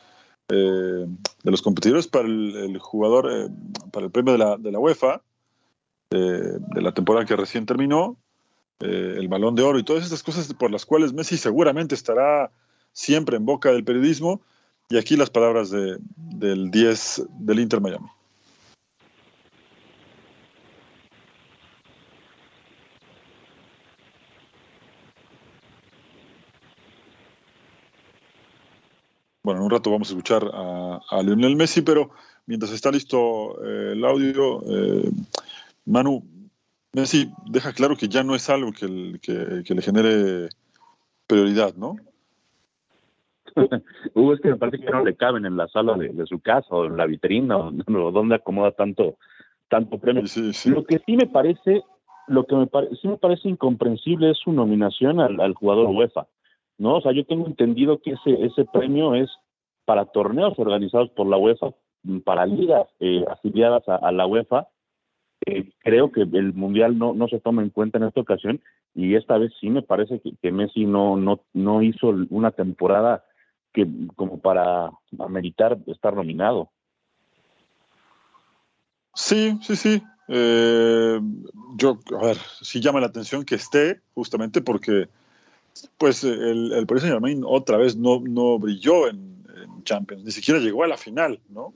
[0.51, 3.51] eh, de los competidores para el, jugador,
[3.93, 5.23] para el premio de la, de la UEFA,
[6.11, 8.19] de la temporada que recién terminó
[8.83, 12.51] eh, el balón de oro y todas estas cosas por las cuales Messi seguramente estará
[12.93, 14.41] siempre en boca del periodismo.
[14.91, 18.09] Y aquí las palabras de, del 10 del Inter Miami.
[29.45, 32.11] Bueno, en un rato vamos a escuchar a, Lionel Messi, pero
[32.47, 35.11] mientras está listo eh, el audio, eh,
[35.85, 36.25] Manu,
[36.95, 40.49] Messi deja claro que ya no es algo que, le genere
[41.27, 41.97] prioridad, ¿no?
[44.15, 46.69] Hugo, es que me parece que no le caben en la sala de, su casa
[46.71, 47.71] o en la vitrina o,
[48.13, 49.17] donde acomoda tanto
[49.69, 50.23] tanto premio.
[50.67, 51.83] Lo que sí me parece,
[52.29, 52.69] lo que me
[53.01, 56.27] sí me parece incomprensible es su nominación al, jugador UEFA,
[56.79, 56.97] ¿no?
[56.97, 59.31] O sea, yo tengo entendido que ese ese premio es
[59.87, 61.73] para torneos organizados por la UEFA
[62.25, 64.69] para ligas eh, afiliadas a, la UEFA.
[65.47, 68.61] Eh, creo que el Mundial no, no se toma en cuenta en esta ocasión
[68.95, 73.25] y esta vez sí me parece que, Messi no, no, no hizo una temporada
[73.73, 76.71] que como para ameritar estar nominado.
[79.15, 80.03] Sí, sí, sí.
[80.29, 81.21] Eh,
[81.77, 85.09] yo, a ver, sí llama la atención que esté, justamente porque,
[85.99, 89.33] pues, el, el Paris Saint Germain otra vez no, no brilló en,
[89.85, 91.75] Champions, ni siquiera llegó a la final, ¿no?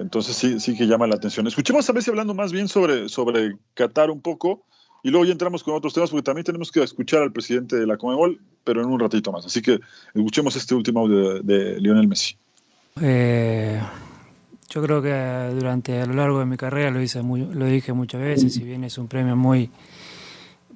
[0.00, 1.46] Entonces sí, sí que llama la atención.
[1.46, 4.64] Escuchemos a veces hablando más bien sobre, sobre Qatar un poco
[5.02, 7.86] y luego ya entramos con otros temas porque también tenemos que escuchar al presidente de
[7.86, 9.44] la Comebol, pero en un ratito más.
[9.44, 9.78] Así que
[10.14, 12.34] escuchemos este último audio de, Lionel Messi.
[13.00, 13.80] Eh,
[14.70, 18.20] yo creo que durante a lo largo de mi carrera lo hice lo dije muchas
[18.20, 19.70] veces, si bien es un premio muy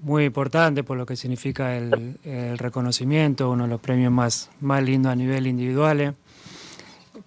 [0.03, 2.19] muy importante por lo que significa el,
[2.59, 6.15] reconocimiento, uno de los premios más, más lindos a nivel individual,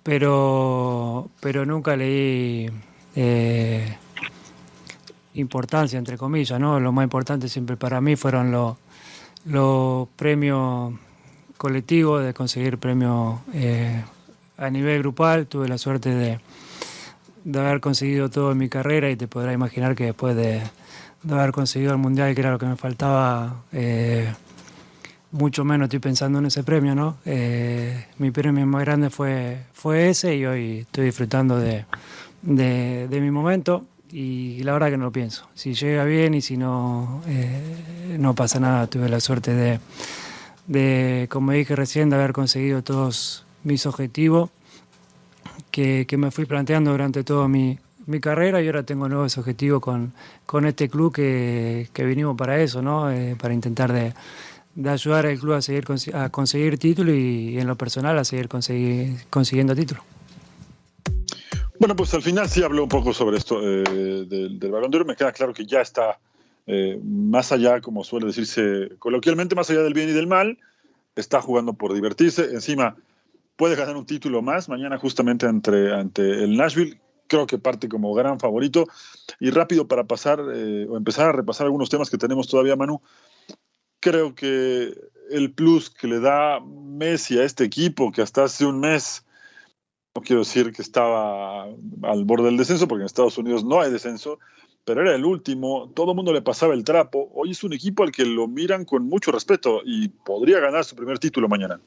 [0.07, 2.71] pero, pero nunca leí
[3.13, 3.97] eh,
[5.33, 6.79] importancia, entre comillas, ¿no?
[6.79, 8.77] Lo más importante siempre para mí fueron los,
[9.43, 10.93] los premios
[11.57, 14.01] colectivos, de conseguir premios eh,
[14.55, 16.39] a nivel grupal, tuve la suerte de,
[17.43, 20.61] de haber conseguido todo en mi carrera y te podrás imaginar que después de,
[21.29, 24.33] haber conseguido el mundial, que era lo que me faltaba, eh,
[25.31, 27.17] mucho menos estoy pensando en ese premio, ¿no?
[27.25, 31.85] Eh, mi premio más grande fue, fue ese y hoy estoy disfrutando de,
[32.41, 35.47] de, mi momento y la verdad que no lo pienso.
[35.53, 38.87] Si llega bien y si no, eh, no pasa nada.
[38.87, 39.79] Tuve la suerte
[40.67, 44.49] de, como dije recién, de haber conseguido todos mis objetivos
[45.71, 47.77] que, me fui planteando durante toda mi,
[48.21, 50.13] carrera y ahora tengo nuevos objetivos con,
[50.45, 53.11] con este club que, que vinimos para eso, ¿no?
[53.11, 54.13] Eh, para intentar de,
[54.85, 59.75] ayudar al club a seguir a conseguir títulos y, en lo personal a seguir consiguiendo
[59.75, 60.03] títulos.
[61.79, 65.05] Bueno, pues al final sí habló un poco sobre esto eh, del, Balón de Oro.
[65.05, 66.19] Me queda claro que ya está
[66.65, 70.57] eh, más allá, como suele decirse coloquialmente, más allá del bien y del mal.
[71.15, 72.45] Está jugando por divertirse.
[72.45, 72.95] Encima,
[73.55, 76.99] puede ganar un título más mañana justamente ante, ante el Nashville.
[77.27, 78.87] Creo que parte como gran favorito.
[79.39, 83.01] Y rápido para pasar eh, o empezar a repasar algunos temas que tenemos todavía, Manu.
[83.99, 84.93] Creo que
[85.29, 89.25] el plus que le da Messi a este equipo, que hasta hace un mes,
[90.15, 93.91] no quiero decir que estaba al borde del descenso, porque en Estados Unidos no hay
[93.91, 94.39] descenso,
[94.85, 97.29] pero era el último, todo el mundo le pasaba el trapo.
[97.33, 100.95] Hoy es un equipo al que lo miran con mucho respeto y podría ganar su
[100.95, 101.79] primer título mañana.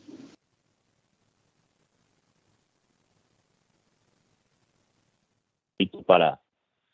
[6.07, 6.41] para,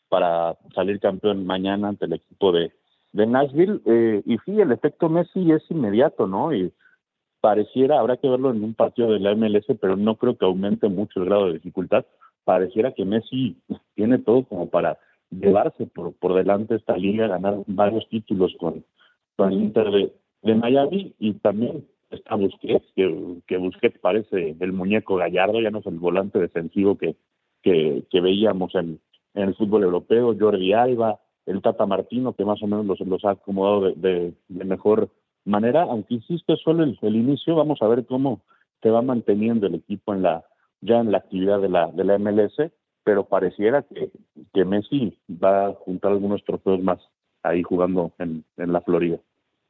[0.09, 2.71] para salir campeón mañana ante el equipo de,
[3.13, 3.81] de Nashville.
[3.85, 6.53] Eh, y sí, el efecto Messi es inmediato, ¿no?
[6.53, 6.71] Y
[7.41, 10.87] pareciera, habrá que verlo en un partido de la MLS, pero no creo que aumente
[10.89, 12.05] mucho el grado de dificultad.
[12.43, 13.57] Pareciera que Messi
[13.95, 14.97] tiene todo como para
[15.29, 18.85] llevarse por, por delante esta liga, ganar varios títulos con,
[19.35, 24.73] con el Inter de, de Miami y también está Busquets, que, que Busquets parece el
[24.73, 27.15] muñeco gallardo, ya no es el volante defensivo que,
[27.61, 28.99] que, veíamos en,
[29.33, 33.31] el fútbol europeo, Jordi Alba, el Tata Martino, que más o menos los, los ha
[33.31, 35.09] acomodado de, mejor
[35.45, 38.41] manera, aunque insisto, solo el, inicio, vamos a ver cómo
[38.83, 40.43] se va manteniendo el equipo en la
[40.81, 42.71] ya en la actividad de la, de la MLS,
[43.03, 44.11] pero pareciera que,
[44.53, 46.99] que Messi va a juntar algunos trofeos más
[47.41, 49.17] ahí jugando en, en la Florida.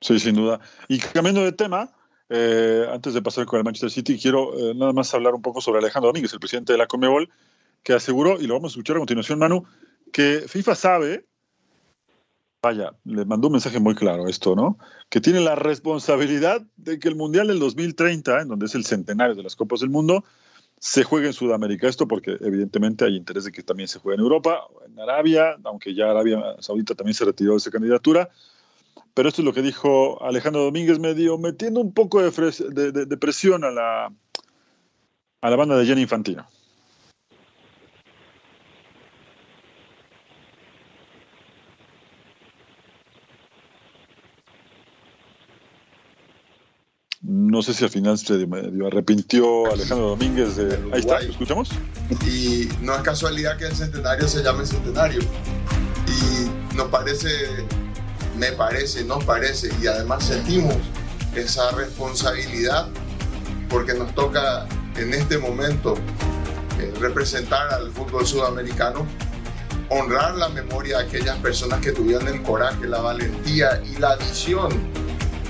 [0.02, 0.60] Sí, sin duda.
[0.90, 1.92] Y cambiando de tema,
[2.30, 5.62] eh, antes de pasar con el Manchester City, quiero eh, nada más hablar un poco
[5.62, 7.30] sobre Alejandro Domínguez, el presidente de la Comebol,
[7.84, 9.64] que aseguró, y lo vamos a escuchar a continuación, Manu,
[10.12, 11.26] que FIFA sabe,
[12.62, 14.78] vaya, le mandó un mensaje muy claro esto, ¿no?
[15.10, 19.36] Que tiene la responsabilidad de que el Mundial del 2030, en donde es el centenario
[19.36, 20.24] de las Copas del Mundo,
[20.80, 21.88] se juegue en Sudamérica.
[21.88, 25.94] Esto porque evidentemente hay interés de que también se juegue en Europa, en Arabia, aunque
[25.94, 28.30] ya Arabia Saudita también se retiró de esa candidatura.
[29.14, 33.72] Pero esto es lo que dijo Alejandro Domínguez medio, metiendo un poco de, presión a
[33.72, 34.14] la,
[35.42, 36.48] a la banda de Jenny Infantino.
[47.58, 48.48] No sé si al final se
[48.86, 50.76] arrepintió Alejandro Domínguez de...
[50.94, 51.70] Ahí está, ¿lo escuchamos?
[52.24, 55.22] Y no es casualidad que el centenario se llame centenario.
[56.06, 57.66] Y nos parece,
[58.38, 60.76] me parece, nos parece, y además sentimos
[61.36, 62.90] esa responsabilidad
[63.70, 65.96] porque nos toca en este momento
[66.80, 69.04] eh, representar al fútbol sudamericano,
[69.90, 75.07] honrar la memoria de aquellas personas que tuvieron el coraje, la valentía y la visión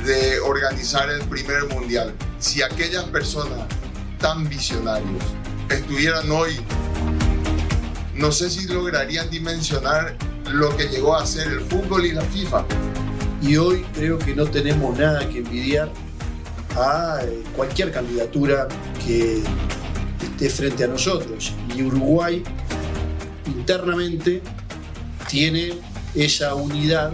[0.07, 2.15] de organizar el primer mundial.
[2.39, 3.67] Si aquellas personas
[4.19, 5.23] tan visionarios
[5.69, 6.59] estuvieran hoy
[8.17, 10.15] no sé si lograrían dimensionar
[10.51, 12.65] lo que llegó a ser el fútbol y la FIFA.
[13.41, 15.91] Y hoy creo que no tenemos nada que envidiar
[16.75, 18.67] a eh, cualquier candidatura
[19.05, 19.43] que
[20.23, 21.53] esté frente a nosotros.
[21.75, 22.43] Y Uruguay
[23.45, 24.41] internamente
[25.29, 25.73] tiene
[26.15, 27.13] esa unidad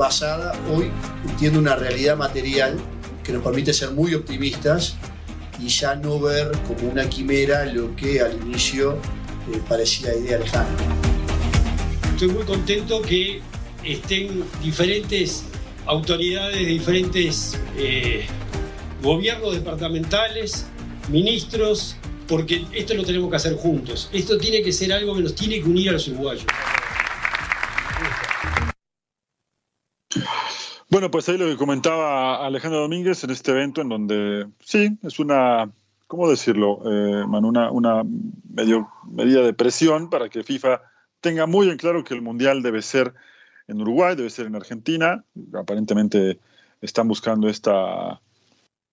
[0.00, 0.90] basada hoy,
[1.28, 2.74] entiendo, una realidad material
[3.22, 4.96] que nos permite ser muy optimistas
[5.62, 8.94] y ya no ver como una quimera lo que al inicio
[9.52, 10.70] eh, parecía idea lejana.
[12.14, 13.42] Estoy muy contento que
[13.84, 15.44] estén diferentes
[15.84, 18.24] autoridades de diferentes eh,
[19.02, 20.64] gobiernos departamentales,
[21.10, 24.08] ministros, porque esto lo tenemos que hacer juntos.
[24.14, 26.46] Esto tiene que ser algo que nos tiene que unir a los uruguayos.
[31.00, 35.18] Bueno, pues ahí lo que comentaba Alejandro Domínguez en este evento, en donde sí, es
[35.18, 35.72] una,
[36.06, 38.02] ¿cómo decirlo, eh, Una, una
[38.52, 40.82] medio, medida de presión para que FIFA
[41.22, 43.14] tenga muy en claro que el Mundial debe ser
[43.66, 45.24] en Uruguay, debe ser en Argentina.
[45.54, 46.38] Aparentemente
[46.82, 48.20] están buscando esta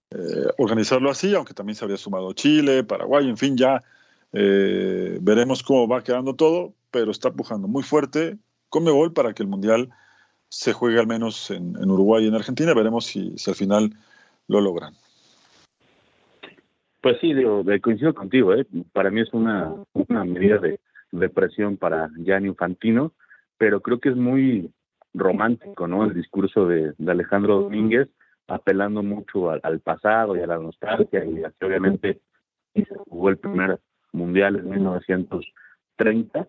[0.09, 3.83] eh, organizarlo así, aunque también se habría sumado Chile, Paraguay, en fin, ya
[4.31, 8.37] eh, veremos cómo va quedando todo, pero está empujando muy fuerte
[8.69, 9.89] Conmebol para que el Mundial
[10.49, 12.73] se juegue al menos en, Uruguay y en Argentina.
[12.73, 13.91] Veremos si, al final
[14.47, 14.93] lo logran.
[17.01, 18.53] Pues sí, digo, coincido contigo.
[18.53, 18.65] ¿eh?
[18.93, 19.73] Para mí es una,
[20.25, 23.13] medida de, presión para Gianni Infantino,
[23.57, 24.71] pero creo que es muy
[25.13, 26.03] romántico, ¿no?
[26.05, 28.09] El discurso de, Alejandro Domínguez,
[28.47, 32.21] apelando mucho al, pasado y a la nostalgia, y obviamente
[32.73, 33.79] se jugó el primer
[34.11, 36.47] mundial en 1930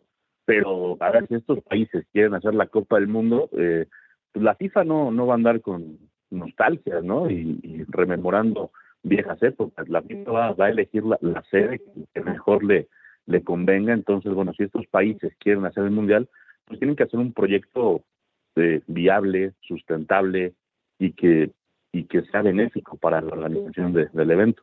[0.49, 3.85] pero a ver si estos países quieren hacer la Copa del Mundo, eh,
[4.33, 5.99] pues la FIFA no, no va a andar con
[6.31, 7.31] nostalgia, ¿no?
[7.31, 8.71] Y, rememorando
[9.03, 9.87] viejas épocas.
[9.91, 11.83] La FIFA va, a elegir la, sede
[12.15, 12.89] que mejor le,
[13.27, 13.93] le convenga.
[13.93, 16.31] Entonces, bueno, si estos países quieren hacer el Mundial,
[16.65, 18.03] pues tienen que hacer un proyecto
[18.57, 20.55] eh, viable, sustentable
[20.99, 21.51] y que,
[21.93, 24.63] y que sea benéfico para la organización del evento.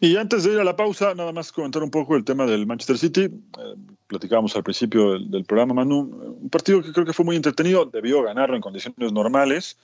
[0.00, 2.66] Y antes de ir a la pausa, nada más comentar un poco el tema del
[2.66, 3.22] Manchester City.
[3.24, 3.74] Eh,
[4.06, 6.36] platicábamos al principio del, programa, Manu.
[6.40, 9.78] Un partido que creo que fue muy entretenido, debió ganarlo en condiciones normales,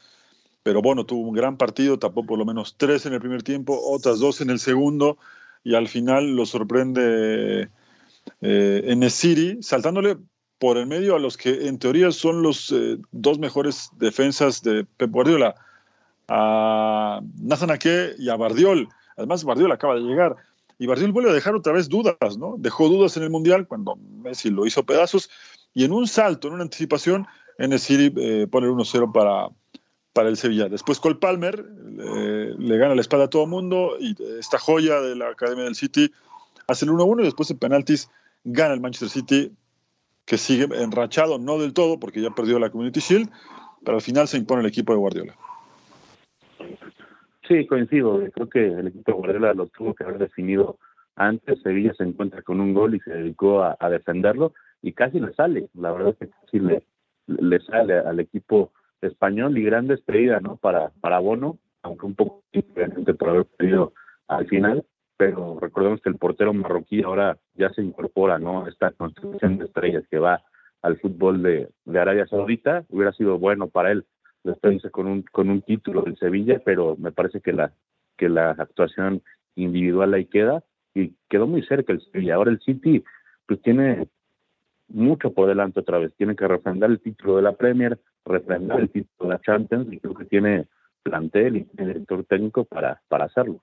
[0.62, 3.78] pero bueno, tuvo un gran partido, tapó por lo menos tres en el primer tiempo,
[3.78, 5.18] otras dos en el segundo,
[5.62, 7.68] y al final lo sorprende
[8.40, 10.16] eh, en City, saltándole
[10.58, 14.86] por el medio a los que en teoría son los eh, dos mejores defensas de
[14.96, 15.54] Pep Guardiola,
[16.28, 17.78] a Nathan
[18.18, 20.36] y a Bardiol Además, Bardiol acaba de llegar.
[20.78, 22.56] Y Bardiol vuelve a dejar otra vez dudas, ¿no?
[22.58, 25.30] Dejó dudas en el Mundial cuando Messi lo hizo pedazos.
[25.72, 27.26] Y en un salto, en una anticipación,
[27.58, 29.48] en el City eh, pone 1-0 para,
[30.12, 30.68] para el Sevilla.
[30.68, 31.64] Después Cole Palmer
[31.98, 35.64] eh, le gana la espada a todo el mundo y esta joya de la Academia
[35.64, 36.10] del City
[36.66, 38.10] hace el 1-1 y después en penaltis
[38.44, 39.52] gana el Manchester City
[40.24, 43.30] que sigue enrachado, no del todo porque ya perdió la Community Shield,
[43.84, 45.36] pero al final se impone el equipo de Guardiola.
[47.48, 48.20] Sí, coincido.
[48.32, 50.78] Creo que el equipo de Guardiola lo tuvo que haber definido
[51.14, 51.60] antes.
[51.62, 55.68] Sevilla se encuentra con un gol y se dedicó a, defenderlo y casi le sale.
[55.74, 56.82] La verdad es que casi le,
[57.26, 60.56] le sale al equipo español y gran despedida, ¿no?
[60.56, 63.92] Para, para Bono, aunque un poco diferente por haber perdido
[64.28, 64.84] al final.
[65.16, 68.64] Pero recordemos que el portero marroquí ahora ya se incorpora, ¿no?
[68.64, 70.42] A esta construcción de estrellas que va
[70.82, 72.84] al fútbol de, de Arabia Saudita.
[72.88, 74.04] Hubiera sido bueno para él
[74.44, 77.72] despedirse con un, con un título del Sevilla, pero me parece que la,
[78.16, 79.22] que la actuación
[79.54, 80.62] individual ahí queda
[80.94, 82.36] y quedó muy cerca el Sevilla.
[82.36, 83.02] Ahora el City
[83.46, 84.08] pues tiene
[84.88, 88.90] mucho por delante otra vez, tiene que refrendar el título de la Premier, refrendar el
[88.90, 90.66] título de la Champions y creo que tiene
[91.02, 93.62] plantel y director técnico para, para hacerlo.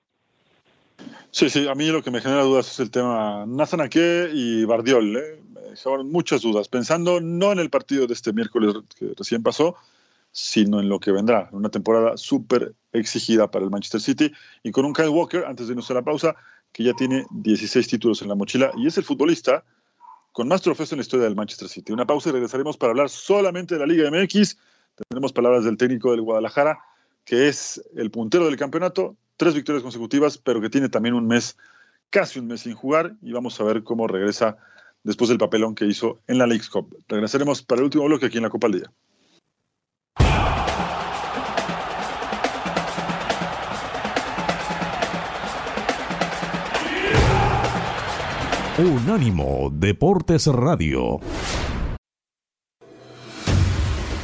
[1.30, 4.64] Sí, sí, a mí lo que me genera dudas es el tema Nathan Ake y
[4.64, 5.16] Bardiol.
[5.16, 5.42] ¿eh?
[5.52, 9.76] Me muchas dudas, pensando no en el partido de este miércoles que recién pasó,
[10.34, 11.48] sino en lo que vendrá.
[11.52, 14.32] Una temporada súper exigida para el Manchester City
[14.64, 16.34] y con un Kyle Walker, antes de irnos a la pausa,
[16.72, 19.64] que ya tiene 16 títulos en la mochila y es el futbolista
[20.32, 21.92] con más trofeos en la historia del Manchester City.
[21.92, 24.58] Una pausa y regresaremos para hablar solamente de la Liga MX.
[24.96, 26.80] Tendremos palabras del técnico del Guadalajara,
[27.24, 31.56] que es el puntero del campeonato, tres victorias consecutivas, pero que tiene también un mes,
[32.10, 34.56] casi un mes sin jugar, y vamos a ver cómo regresa
[35.04, 36.96] después del papelón que hizo en la League's Cup.
[37.06, 38.90] Regresaremos para el último bloque aquí en la Copa al Día.
[48.76, 51.20] Unánimo Deportes Radio.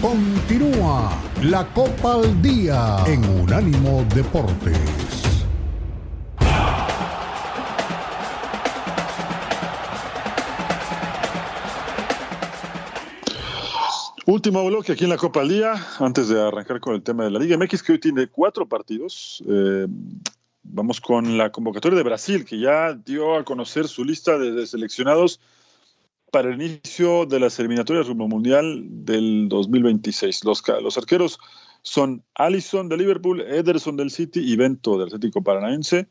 [0.01, 1.13] Continúa
[1.45, 5.47] la Copa al Día en Unánimo Deportes.
[14.27, 17.31] Último bloque aquí en la Copa al Día, antes de arrancar con el tema de
[17.31, 19.45] la Liga MX, que hoy tiene cuatro partidos.
[19.49, 19.87] Eh,
[20.63, 25.41] vamos con la convocatoria de Brasil, que ya dio a conocer su lista de seleccionados
[26.31, 30.45] para el inicio de las eliminatorias rumbo mundial del 2026.
[30.45, 31.39] Los, los arqueros
[31.83, 36.09] son Allison de Liverpool, Ederson del City y Bento del Atlético Paranaense.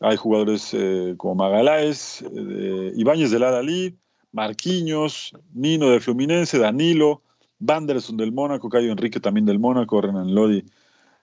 [0.00, 3.98] Hay jugadores eh, como Magaláes, eh, Ibáñez del Adalí,
[4.32, 7.22] Marquinhos, Nino de Fluminense, Danilo,
[7.58, 10.64] Vanderson del Mónaco, Cayo Enrique también del Mónaco, Renan Lodi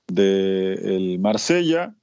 [0.08, 1.96] del Marsella.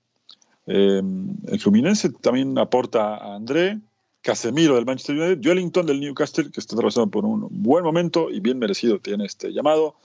[0.66, 3.80] El Fluminense también aporta a André,
[4.22, 8.40] Casemiro del Manchester United, Wellington del Newcastle, que está atravesando por un buen momento y
[8.40, 9.96] bien merecido tiene este llamado.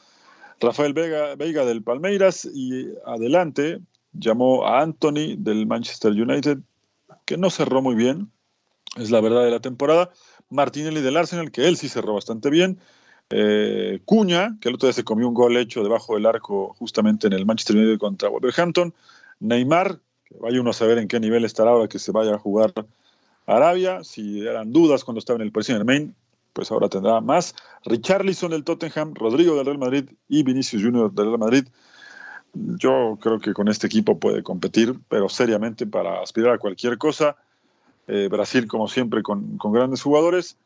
[0.60, 1.36] Rafael Vega,
[1.66, 3.80] del Palmeiras y adelante
[4.12, 6.60] llamó a Anthony del Manchester United,
[7.26, 8.30] que no cerró muy bien,
[8.98, 10.12] es la verdad de la temporada.
[10.50, 12.80] Martinelli del Arsenal, que él sí cerró bastante bien.
[13.30, 17.28] Eh, Cuña, que el otro día se comió un gol hecho debajo del arco justamente
[17.28, 18.94] en el Manchester United contra Wolverhampton.
[19.40, 20.00] Neymar,
[20.40, 22.74] vaya uno a saber en qué nivel estará ahora que se vaya a jugar
[23.46, 24.04] Arabia.
[24.04, 26.14] Si eran dudas cuando estaba en el Paris Saint
[26.54, 27.56] pues ahora tendrá más.
[27.86, 31.68] Richarlison del Tottenham, Rodrigo del Real Madrid y Vinicius Junior del Real Madrid.
[32.54, 37.38] Yo creo que con este equipo puede competir, pero seriamente para aspirar a cualquier cosa.
[38.08, 40.58] Eh, Brasil, como siempre, con, grandes jugadores.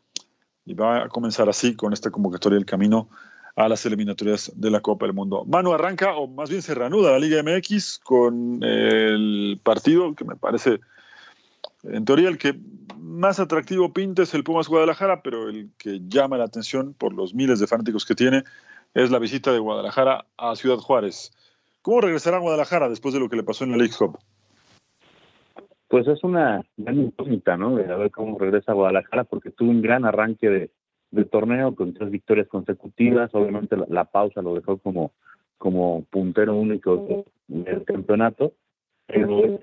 [0.65, 3.09] Y va a comenzar así con esta convocatoria el camino
[3.55, 5.45] a las eliminatorias de la Copa del Mundo.
[5.45, 10.35] Manu arranca, o más bien se reanuda la Liga MX con el partido que me
[10.35, 10.79] parece,
[11.83, 12.55] en teoría, el que
[12.97, 17.33] más atractivo pinta es el Pumas Guadalajara, pero el que llama la atención por los
[17.33, 18.43] miles de fanáticos que tiene
[18.93, 21.31] es la visita de Guadalajara a Ciudad Juárez.
[21.81, 24.17] ¿Cómo regresará Guadalajara después de lo que le pasó en la League Cup?
[25.93, 27.77] pues es una gran incógnita, ¿no?
[27.77, 30.71] A ver cómo regresa Guadalajara, porque tuvo un gran arranque de,
[31.29, 33.33] torneo con tres victorias consecutivas.
[33.33, 35.11] Obviamente la, pausa lo dejó como,
[35.57, 38.53] como puntero único del campeonato,
[39.05, 39.59] pero es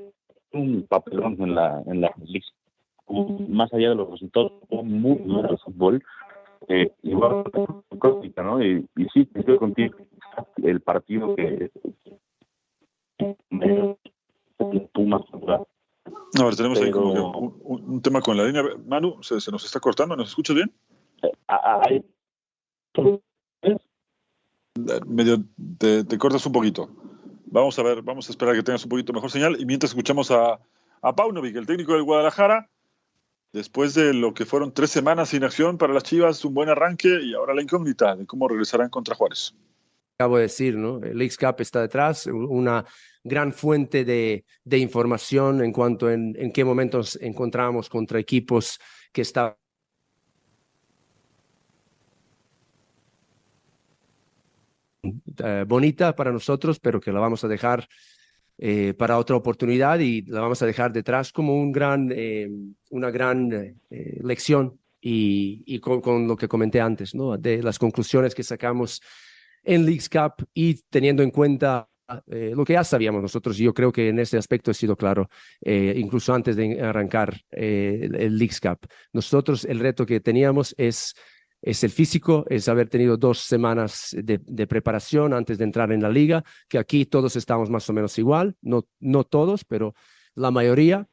[0.53, 2.15] un papelón en la, en la
[3.49, 6.03] Más allá de los resultados, muy mal el fútbol.
[6.69, 7.45] Eh, igual.
[8.63, 9.97] Y, y sí, estoy contigo.
[10.63, 11.71] El partido que.
[14.93, 15.23] Pumas
[16.39, 18.63] a ver, tenemos ahí como un, tema con la línea.
[18.87, 20.17] Manu, ¿se, nos está cortando?
[20.17, 20.73] ¿Nos escuchas bien?
[25.07, 25.45] Medio
[25.79, 26.91] te, cortas un poquito.
[27.47, 29.61] Vamos a ver, vamos a esperar que tengas un poquito mejor señal.
[29.61, 30.61] Y mientras escuchamos a,
[31.03, 32.71] a Paunovic, el técnico del Guadalajara,
[33.53, 37.21] después de lo que fueron tres semanas sin acción para las Chivas, un buen arranque
[37.23, 39.55] y ahora la incógnita de cómo regresarán contra Juárez.
[40.19, 40.99] Acabo de decir, ¿no?
[40.99, 42.85] El X-Cap está detrás, una
[43.25, 48.79] gran fuente de, información en cuanto en, en qué momentos encontramos contra equipos
[49.13, 49.55] que están
[55.43, 57.87] eh, bonita para nosotros, pero que la vamos a dejar
[58.59, 62.49] eh, para otra oportunidad y la vamos a dejar detrás como un gran, eh,
[62.91, 63.77] una gran
[64.23, 67.37] lección y, y con, lo que comenté antes, ¿no?
[67.39, 69.01] de las conclusiones que sacamos
[69.63, 71.87] en Leagues Cup y teniendo en cuenta
[72.29, 75.31] lo que ya sabíamos nosotros, yo creo que en ese aspecto he sido claro,
[75.63, 78.81] incluso antes de arrancar eh, el, Leagues Cup.
[79.13, 81.15] Nosotros el reto que teníamos es,
[81.63, 86.09] es el físico, es haber tenido dos semanas de, preparación antes de entrar en la
[86.09, 89.95] liga, que aquí todos estamos más o menos igual, no, no todos, pero
[90.35, 91.07] la mayoría.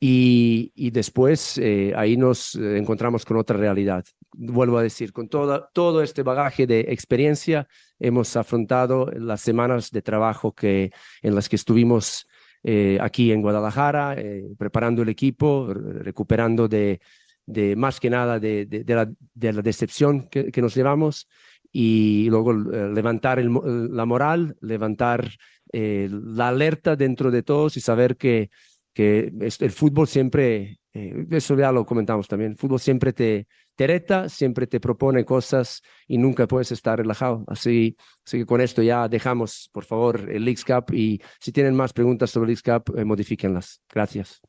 [0.00, 1.60] Y, y después
[1.96, 4.04] ahí nos encontramos con otra realidad.
[4.32, 7.66] Vuelvo a decir, con toda, todo este bagaje de experiencia,
[7.98, 12.28] hemos afrontado las semanas de trabajo que, en las que estuvimos
[12.62, 17.00] eh, aquí en Guadalajara, eh, preparando el equipo, recuperando de,
[17.48, 21.28] de más que nada de, de, la, de la, decepción que, que, nos llevamos
[21.72, 25.30] y luego eh, levantar la moral, levantar
[25.72, 28.50] la alerta dentro de todos y saber que,
[28.92, 33.46] que el fútbol siempre, eso ya lo comentamos también, el fútbol siempre te,
[33.78, 37.44] te reta, siempre te propone cosas y nunca puedes estar relajado.
[37.46, 37.96] Así,
[38.26, 41.92] así que con esto ya dejamos, por favor, el Leagues Cup y si tienen más
[41.92, 43.80] preguntas sobre el Leagues Cup, eh, modifíquenlas.
[43.88, 44.40] Gracias.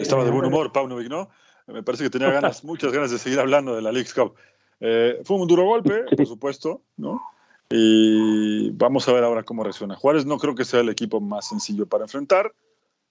[0.00, 1.28] Estaba de buen humor, Paunovic, ¿no?
[1.66, 4.34] Me parece que tenía ganas, muchas ganas de seguir hablando de la Leagues Cup.
[4.80, 7.22] Eh, fue un duro golpe, por supuesto, ¿no?
[7.70, 9.96] Y vamos a ver ahora cómo reacciona.
[9.96, 12.52] Juárez no creo que sea el equipo más sencillo para enfrentar.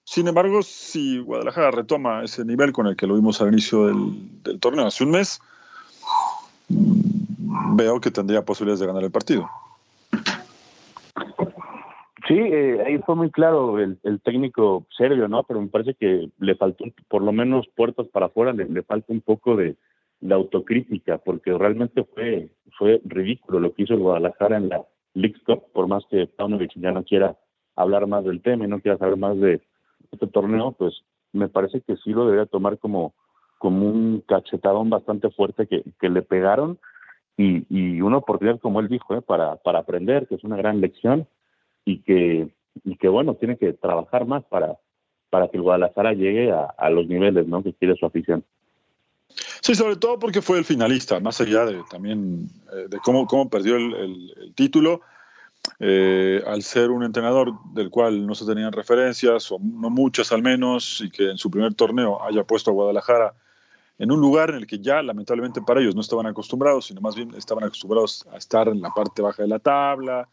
[0.04, 4.60] Sin embargo, si Guadalajara retoma ese nivel con el que lo vimos al inicio del,
[4.60, 5.40] torneo hace un mes,
[6.68, 9.50] veo que tendría posibilidades de ganar el partido.
[12.26, 15.44] Sí, eh, ahí fue muy claro el, técnico serbio, ¿no?
[15.44, 19.20] Pero me parece que le faltó, por lo menos puertas para afuera, le, falta un
[19.20, 19.76] poco de,
[20.28, 22.48] autocrítica, porque realmente fue,
[22.78, 24.82] fue ridículo lo que hizo el Guadalajara en la
[25.14, 27.36] League Cup, por más que Paunovic ya no quiera
[27.76, 29.60] hablar más del tema y no quiera saber más de
[30.10, 31.02] este torneo, pues
[31.32, 33.14] me parece que sí lo debería tomar como,
[33.60, 36.78] un cachetadón bastante fuerte que, que le pegaron
[37.36, 39.22] y, una oportunidad, como él dijo, ¿eh?
[39.22, 41.26] para aprender, que es una gran lección
[41.86, 42.50] y que,
[42.84, 44.76] y que bueno, tiene que trabajar más para,
[45.30, 47.62] para que el Guadalajara llegue a, los niveles ¿no?
[47.62, 48.44] que quiere su afición.
[49.60, 53.48] Sí, sobre todo porque fue el finalista, más allá de también eh, de cómo, cómo
[53.48, 55.00] perdió el, el, el título.
[55.80, 60.42] Eh, al ser un entrenador del cual no se tenían referencias, o no muchas al
[60.42, 63.34] menos, y que en su primer torneo haya puesto a Guadalajara
[63.98, 67.16] en un lugar en el que ya lamentablemente para ellos no estaban acostumbrados, sino más
[67.16, 70.28] bien estaban acostumbrados a estar en la parte baja de la tabla,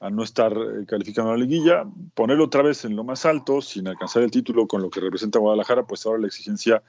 [0.00, 1.84] a no estar eh, calificando la liguilla,
[2.14, 5.38] ponerlo otra vez en lo más alto sin alcanzar el título con lo que representa
[5.38, 6.82] Guadalajara, pues ahora la exigencia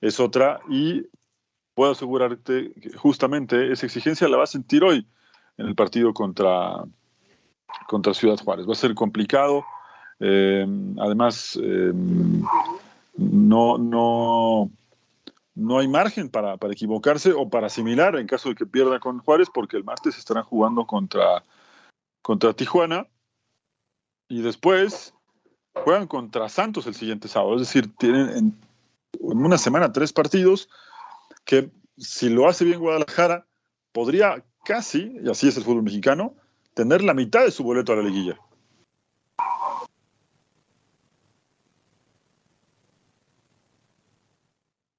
[0.00, 1.06] es otra y
[1.74, 5.06] puedo asegurarte que justamente esa exigencia la va a sentir hoy
[5.58, 6.84] en el partido contra,
[7.86, 8.66] contra Ciudad Juárez.
[8.68, 9.64] Va a ser complicado.
[10.20, 10.66] Eh,
[10.98, 11.92] además, eh,
[13.16, 14.70] no, no,
[15.54, 19.18] no hay margen para, para, equivocarse o para asimilar en caso de que pierda con
[19.18, 21.42] Juárez, porque el martes estarán jugando contra,
[22.24, 23.06] contra Tijuana
[24.28, 25.12] y después
[25.74, 27.56] juegan contra Santos el siguiente sábado.
[27.56, 28.58] Es decir, tienen en,
[29.20, 30.70] una semana tres partidos
[31.44, 33.46] que si lo hace bien Guadalajara,
[33.92, 36.34] podría casi, y así es el fútbol mexicano,
[36.72, 38.38] tener la mitad de su boleto a la liguilla.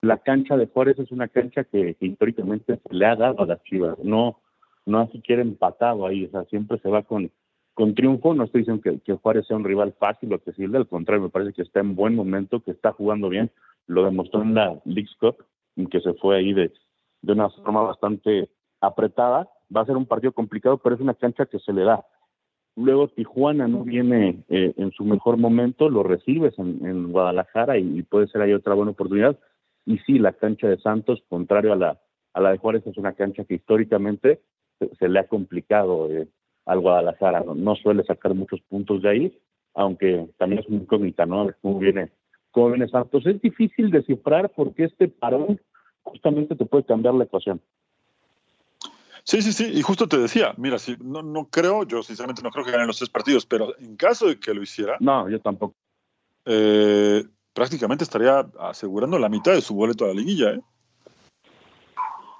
[0.01, 3.47] La cancha de Juárez es una cancha que, que históricamente se le ha dado a
[3.47, 4.39] las Chivas, no,
[4.85, 7.31] no así siquiera empatado ahí, o sea, siempre se va con,
[7.73, 8.33] con triunfo.
[8.33, 11.29] No estoy diciendo que, que Juárez sea un rival fácil o accesible, al contrario, me
[11.29, 13.51] parece que está en buen momento, que está jugando bien.
[13.87, 15.37] Lo demostró en la League Cup,
[15.89, 16.71] que se fue ahí de,
[17.21, 18.49] de una forma bastante
[18.81, 19.49] apretada.
[19.75, 22.05] Va a ser un partido complicado, pero es una cancha que se le da.
[22.75, 27.99] Luego Tijuana no viene eh, en su mejor momento, lo recibes en, en Guadalajara y,
[27.99, 29.39] y, puede ser ahí otra buena oportunidad.
[29.85, 31.99] Y sí, la cancha de Santos, contrario a la,
[32.33, 34.41] a la de Juárez, es una cancha que históricamente
[34.79, 36.27] se, se le ha complicado eh,
[36.65, 37.41] al Guadalajara.
[37.41, 39.39] No, no, suele sacar muchos puntos de ahí,
[39.73, 41.49] aunque también es muy incógnita, ¿no?
[41.61, 42.11] Cómo viene,
[42.51, 43.25] cómo viene Santos.
[43.25, 45.59] Es difícil descifrar porque este parón
[46.03, 47.61] justamente te puede cambiar la ecuación.
[49.23, 52.51] Sí, sí, sí, y justo te decía, mira, si no, no creo, yo sinceramente no
[52.51, 54.97] creo que ganen los tres partidos, pero en caso de que lo hiciera.
[54.99, 55.75] No, yo tampoco.
[56.45, 60.61] Eh, prácticamente estaría asegurando la mitad de su boleto a la liguilla, ¿eh?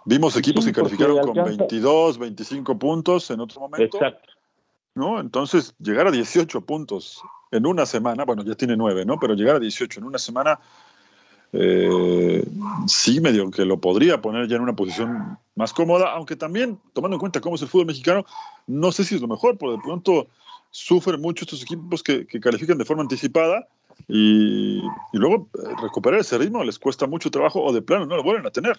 [0.05, 3.97] Vimos equipos que calificaron con 22, 25 puntos en otro momento.
[3.97, 4.29] Exacto.
[4.95, 5.19] ¿no?
[5.19, 9.19] Entonces, llegar a 18 puntos en una semana, bueno, ya tiene 9, ¿no?
[9.19, 10.59] Pero llegar a 18 en una semana
[11.53, 12.43] eh,
[12.87, 17.15] sí medio que lo podría poner ya en una posición más cómoda, aunque también, tomando
[17.15, 18.25] en cuenta cómo es el fútbol mexicano,
[18.67, 20.27] no sé si es lo mejor, porque de pronto
[20.71, 23.67] sufren mucho estos equipos que, que califican de forma anticipada
[24.07, 28.17] y, y, luego eh, recuperar ese ritmo les cuesta mucho trabajo o de plano no
[28.17, 28.77] lo vuelven a tener.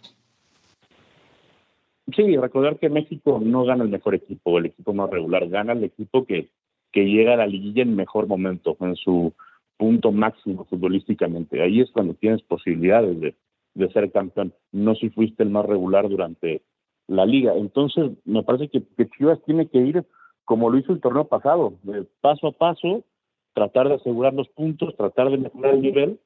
[2.14, 5.84] Sí, recordar que México no gana el mejor equipo, el equipo más regular, gana el
[5.84, 6.50] equipo que,
[6.92, 9.32] que llega a la liguilla en mejor momento, en su
[9.76, 11.62] punto máximo futbolísticamente.
[11.62, 13.34] Ahí es cuando tienes posibilidades de,
[13.74, 16.62] de, ser campeón, no si fuiste el más regular durante
[17.09, 17.54] la liga.
[17.57, 20.04] Entonces, me parece que, que Chivas tiene que ir
[20.46, 23.04] como lo hizo el torneo pasado, de paso a paso,
[23.52, 26.20] tratar de asegurar los puntos, tratar de mejorar el nivel,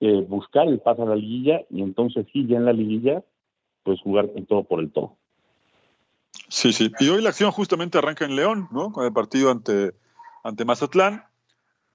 [0.00, 3.22] eh, buscar el paso a la liguilla y entonces sí, ya en la liguilla,
[3.82, 5.16] pues jugar con todo por el todo.
[6.48, 6.92] Sí, sí.
[6.98, 8.92] Y hoy la acción justamente arranca en León, ¿no?
[8.92, 9.92] Con el partido ante,
[10.42, 11.24] ante Mazatlán.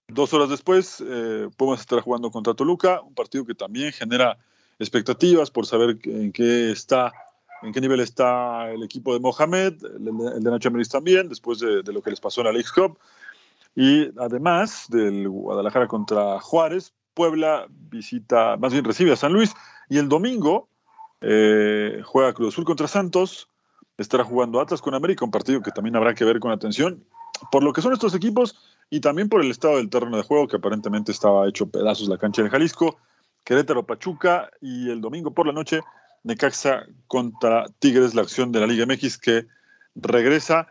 [0.08, 4.38] Dos horas después, eh, podemos estar jugando contra Toluca, un partido que también genera
[4.78, 7.12] expectativas por saber en qué está,
[7.64, 11.82] en qué nivel está el equipo de Mohamed, el, de Nacho Amériz también, después de,
[11.82, 13.00] de, lo que les pasó en la League Cup.
[13.76, 19.54] Y además del Guadalajara contra Juárez, Puebla visita, más bien recibe a San Luis.
[19.90, 20.70] Y el domingo
[21.22, 23.50] eh, juega Cruz Azul contra Santos,
[23.98, 27.04] estará jugando Atlas con América, un partido que también habrá que ver con atención.
[27.52, 28.56] Por lo que son estos equipos
[28.90, 32.18] y también por el estado del terreno de juego, que aparentemente estaba hecho pedazos la
[32.18, 32.98] cancha de Jalisco,
[33.44, 35.82] Querétaro Pachuca y el domingo por la noche
[36.24, 39.46] Necaxa contra Tigres, la acción de la Liga MX que
[39.96, 40.68] regresa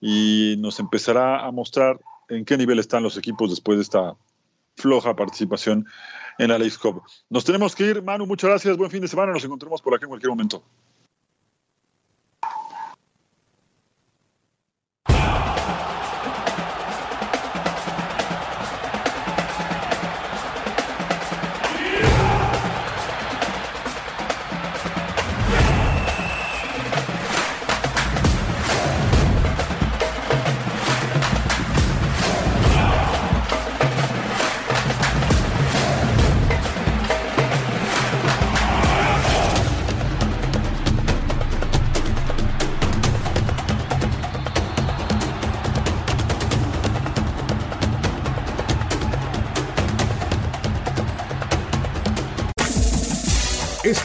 [0.00, 4.14] y nos empezará a mostrar en qué nivel están los equipos después de esta
[4.76, 5.86] floja participación
[6.38, 6.74] en la League.
[7.28, 10.04] Nos tenemos que ir, Manu, muchas gracias, buen fin de semana, nos encontramos por aquí
[10.04, 10.62] en cualquier momento.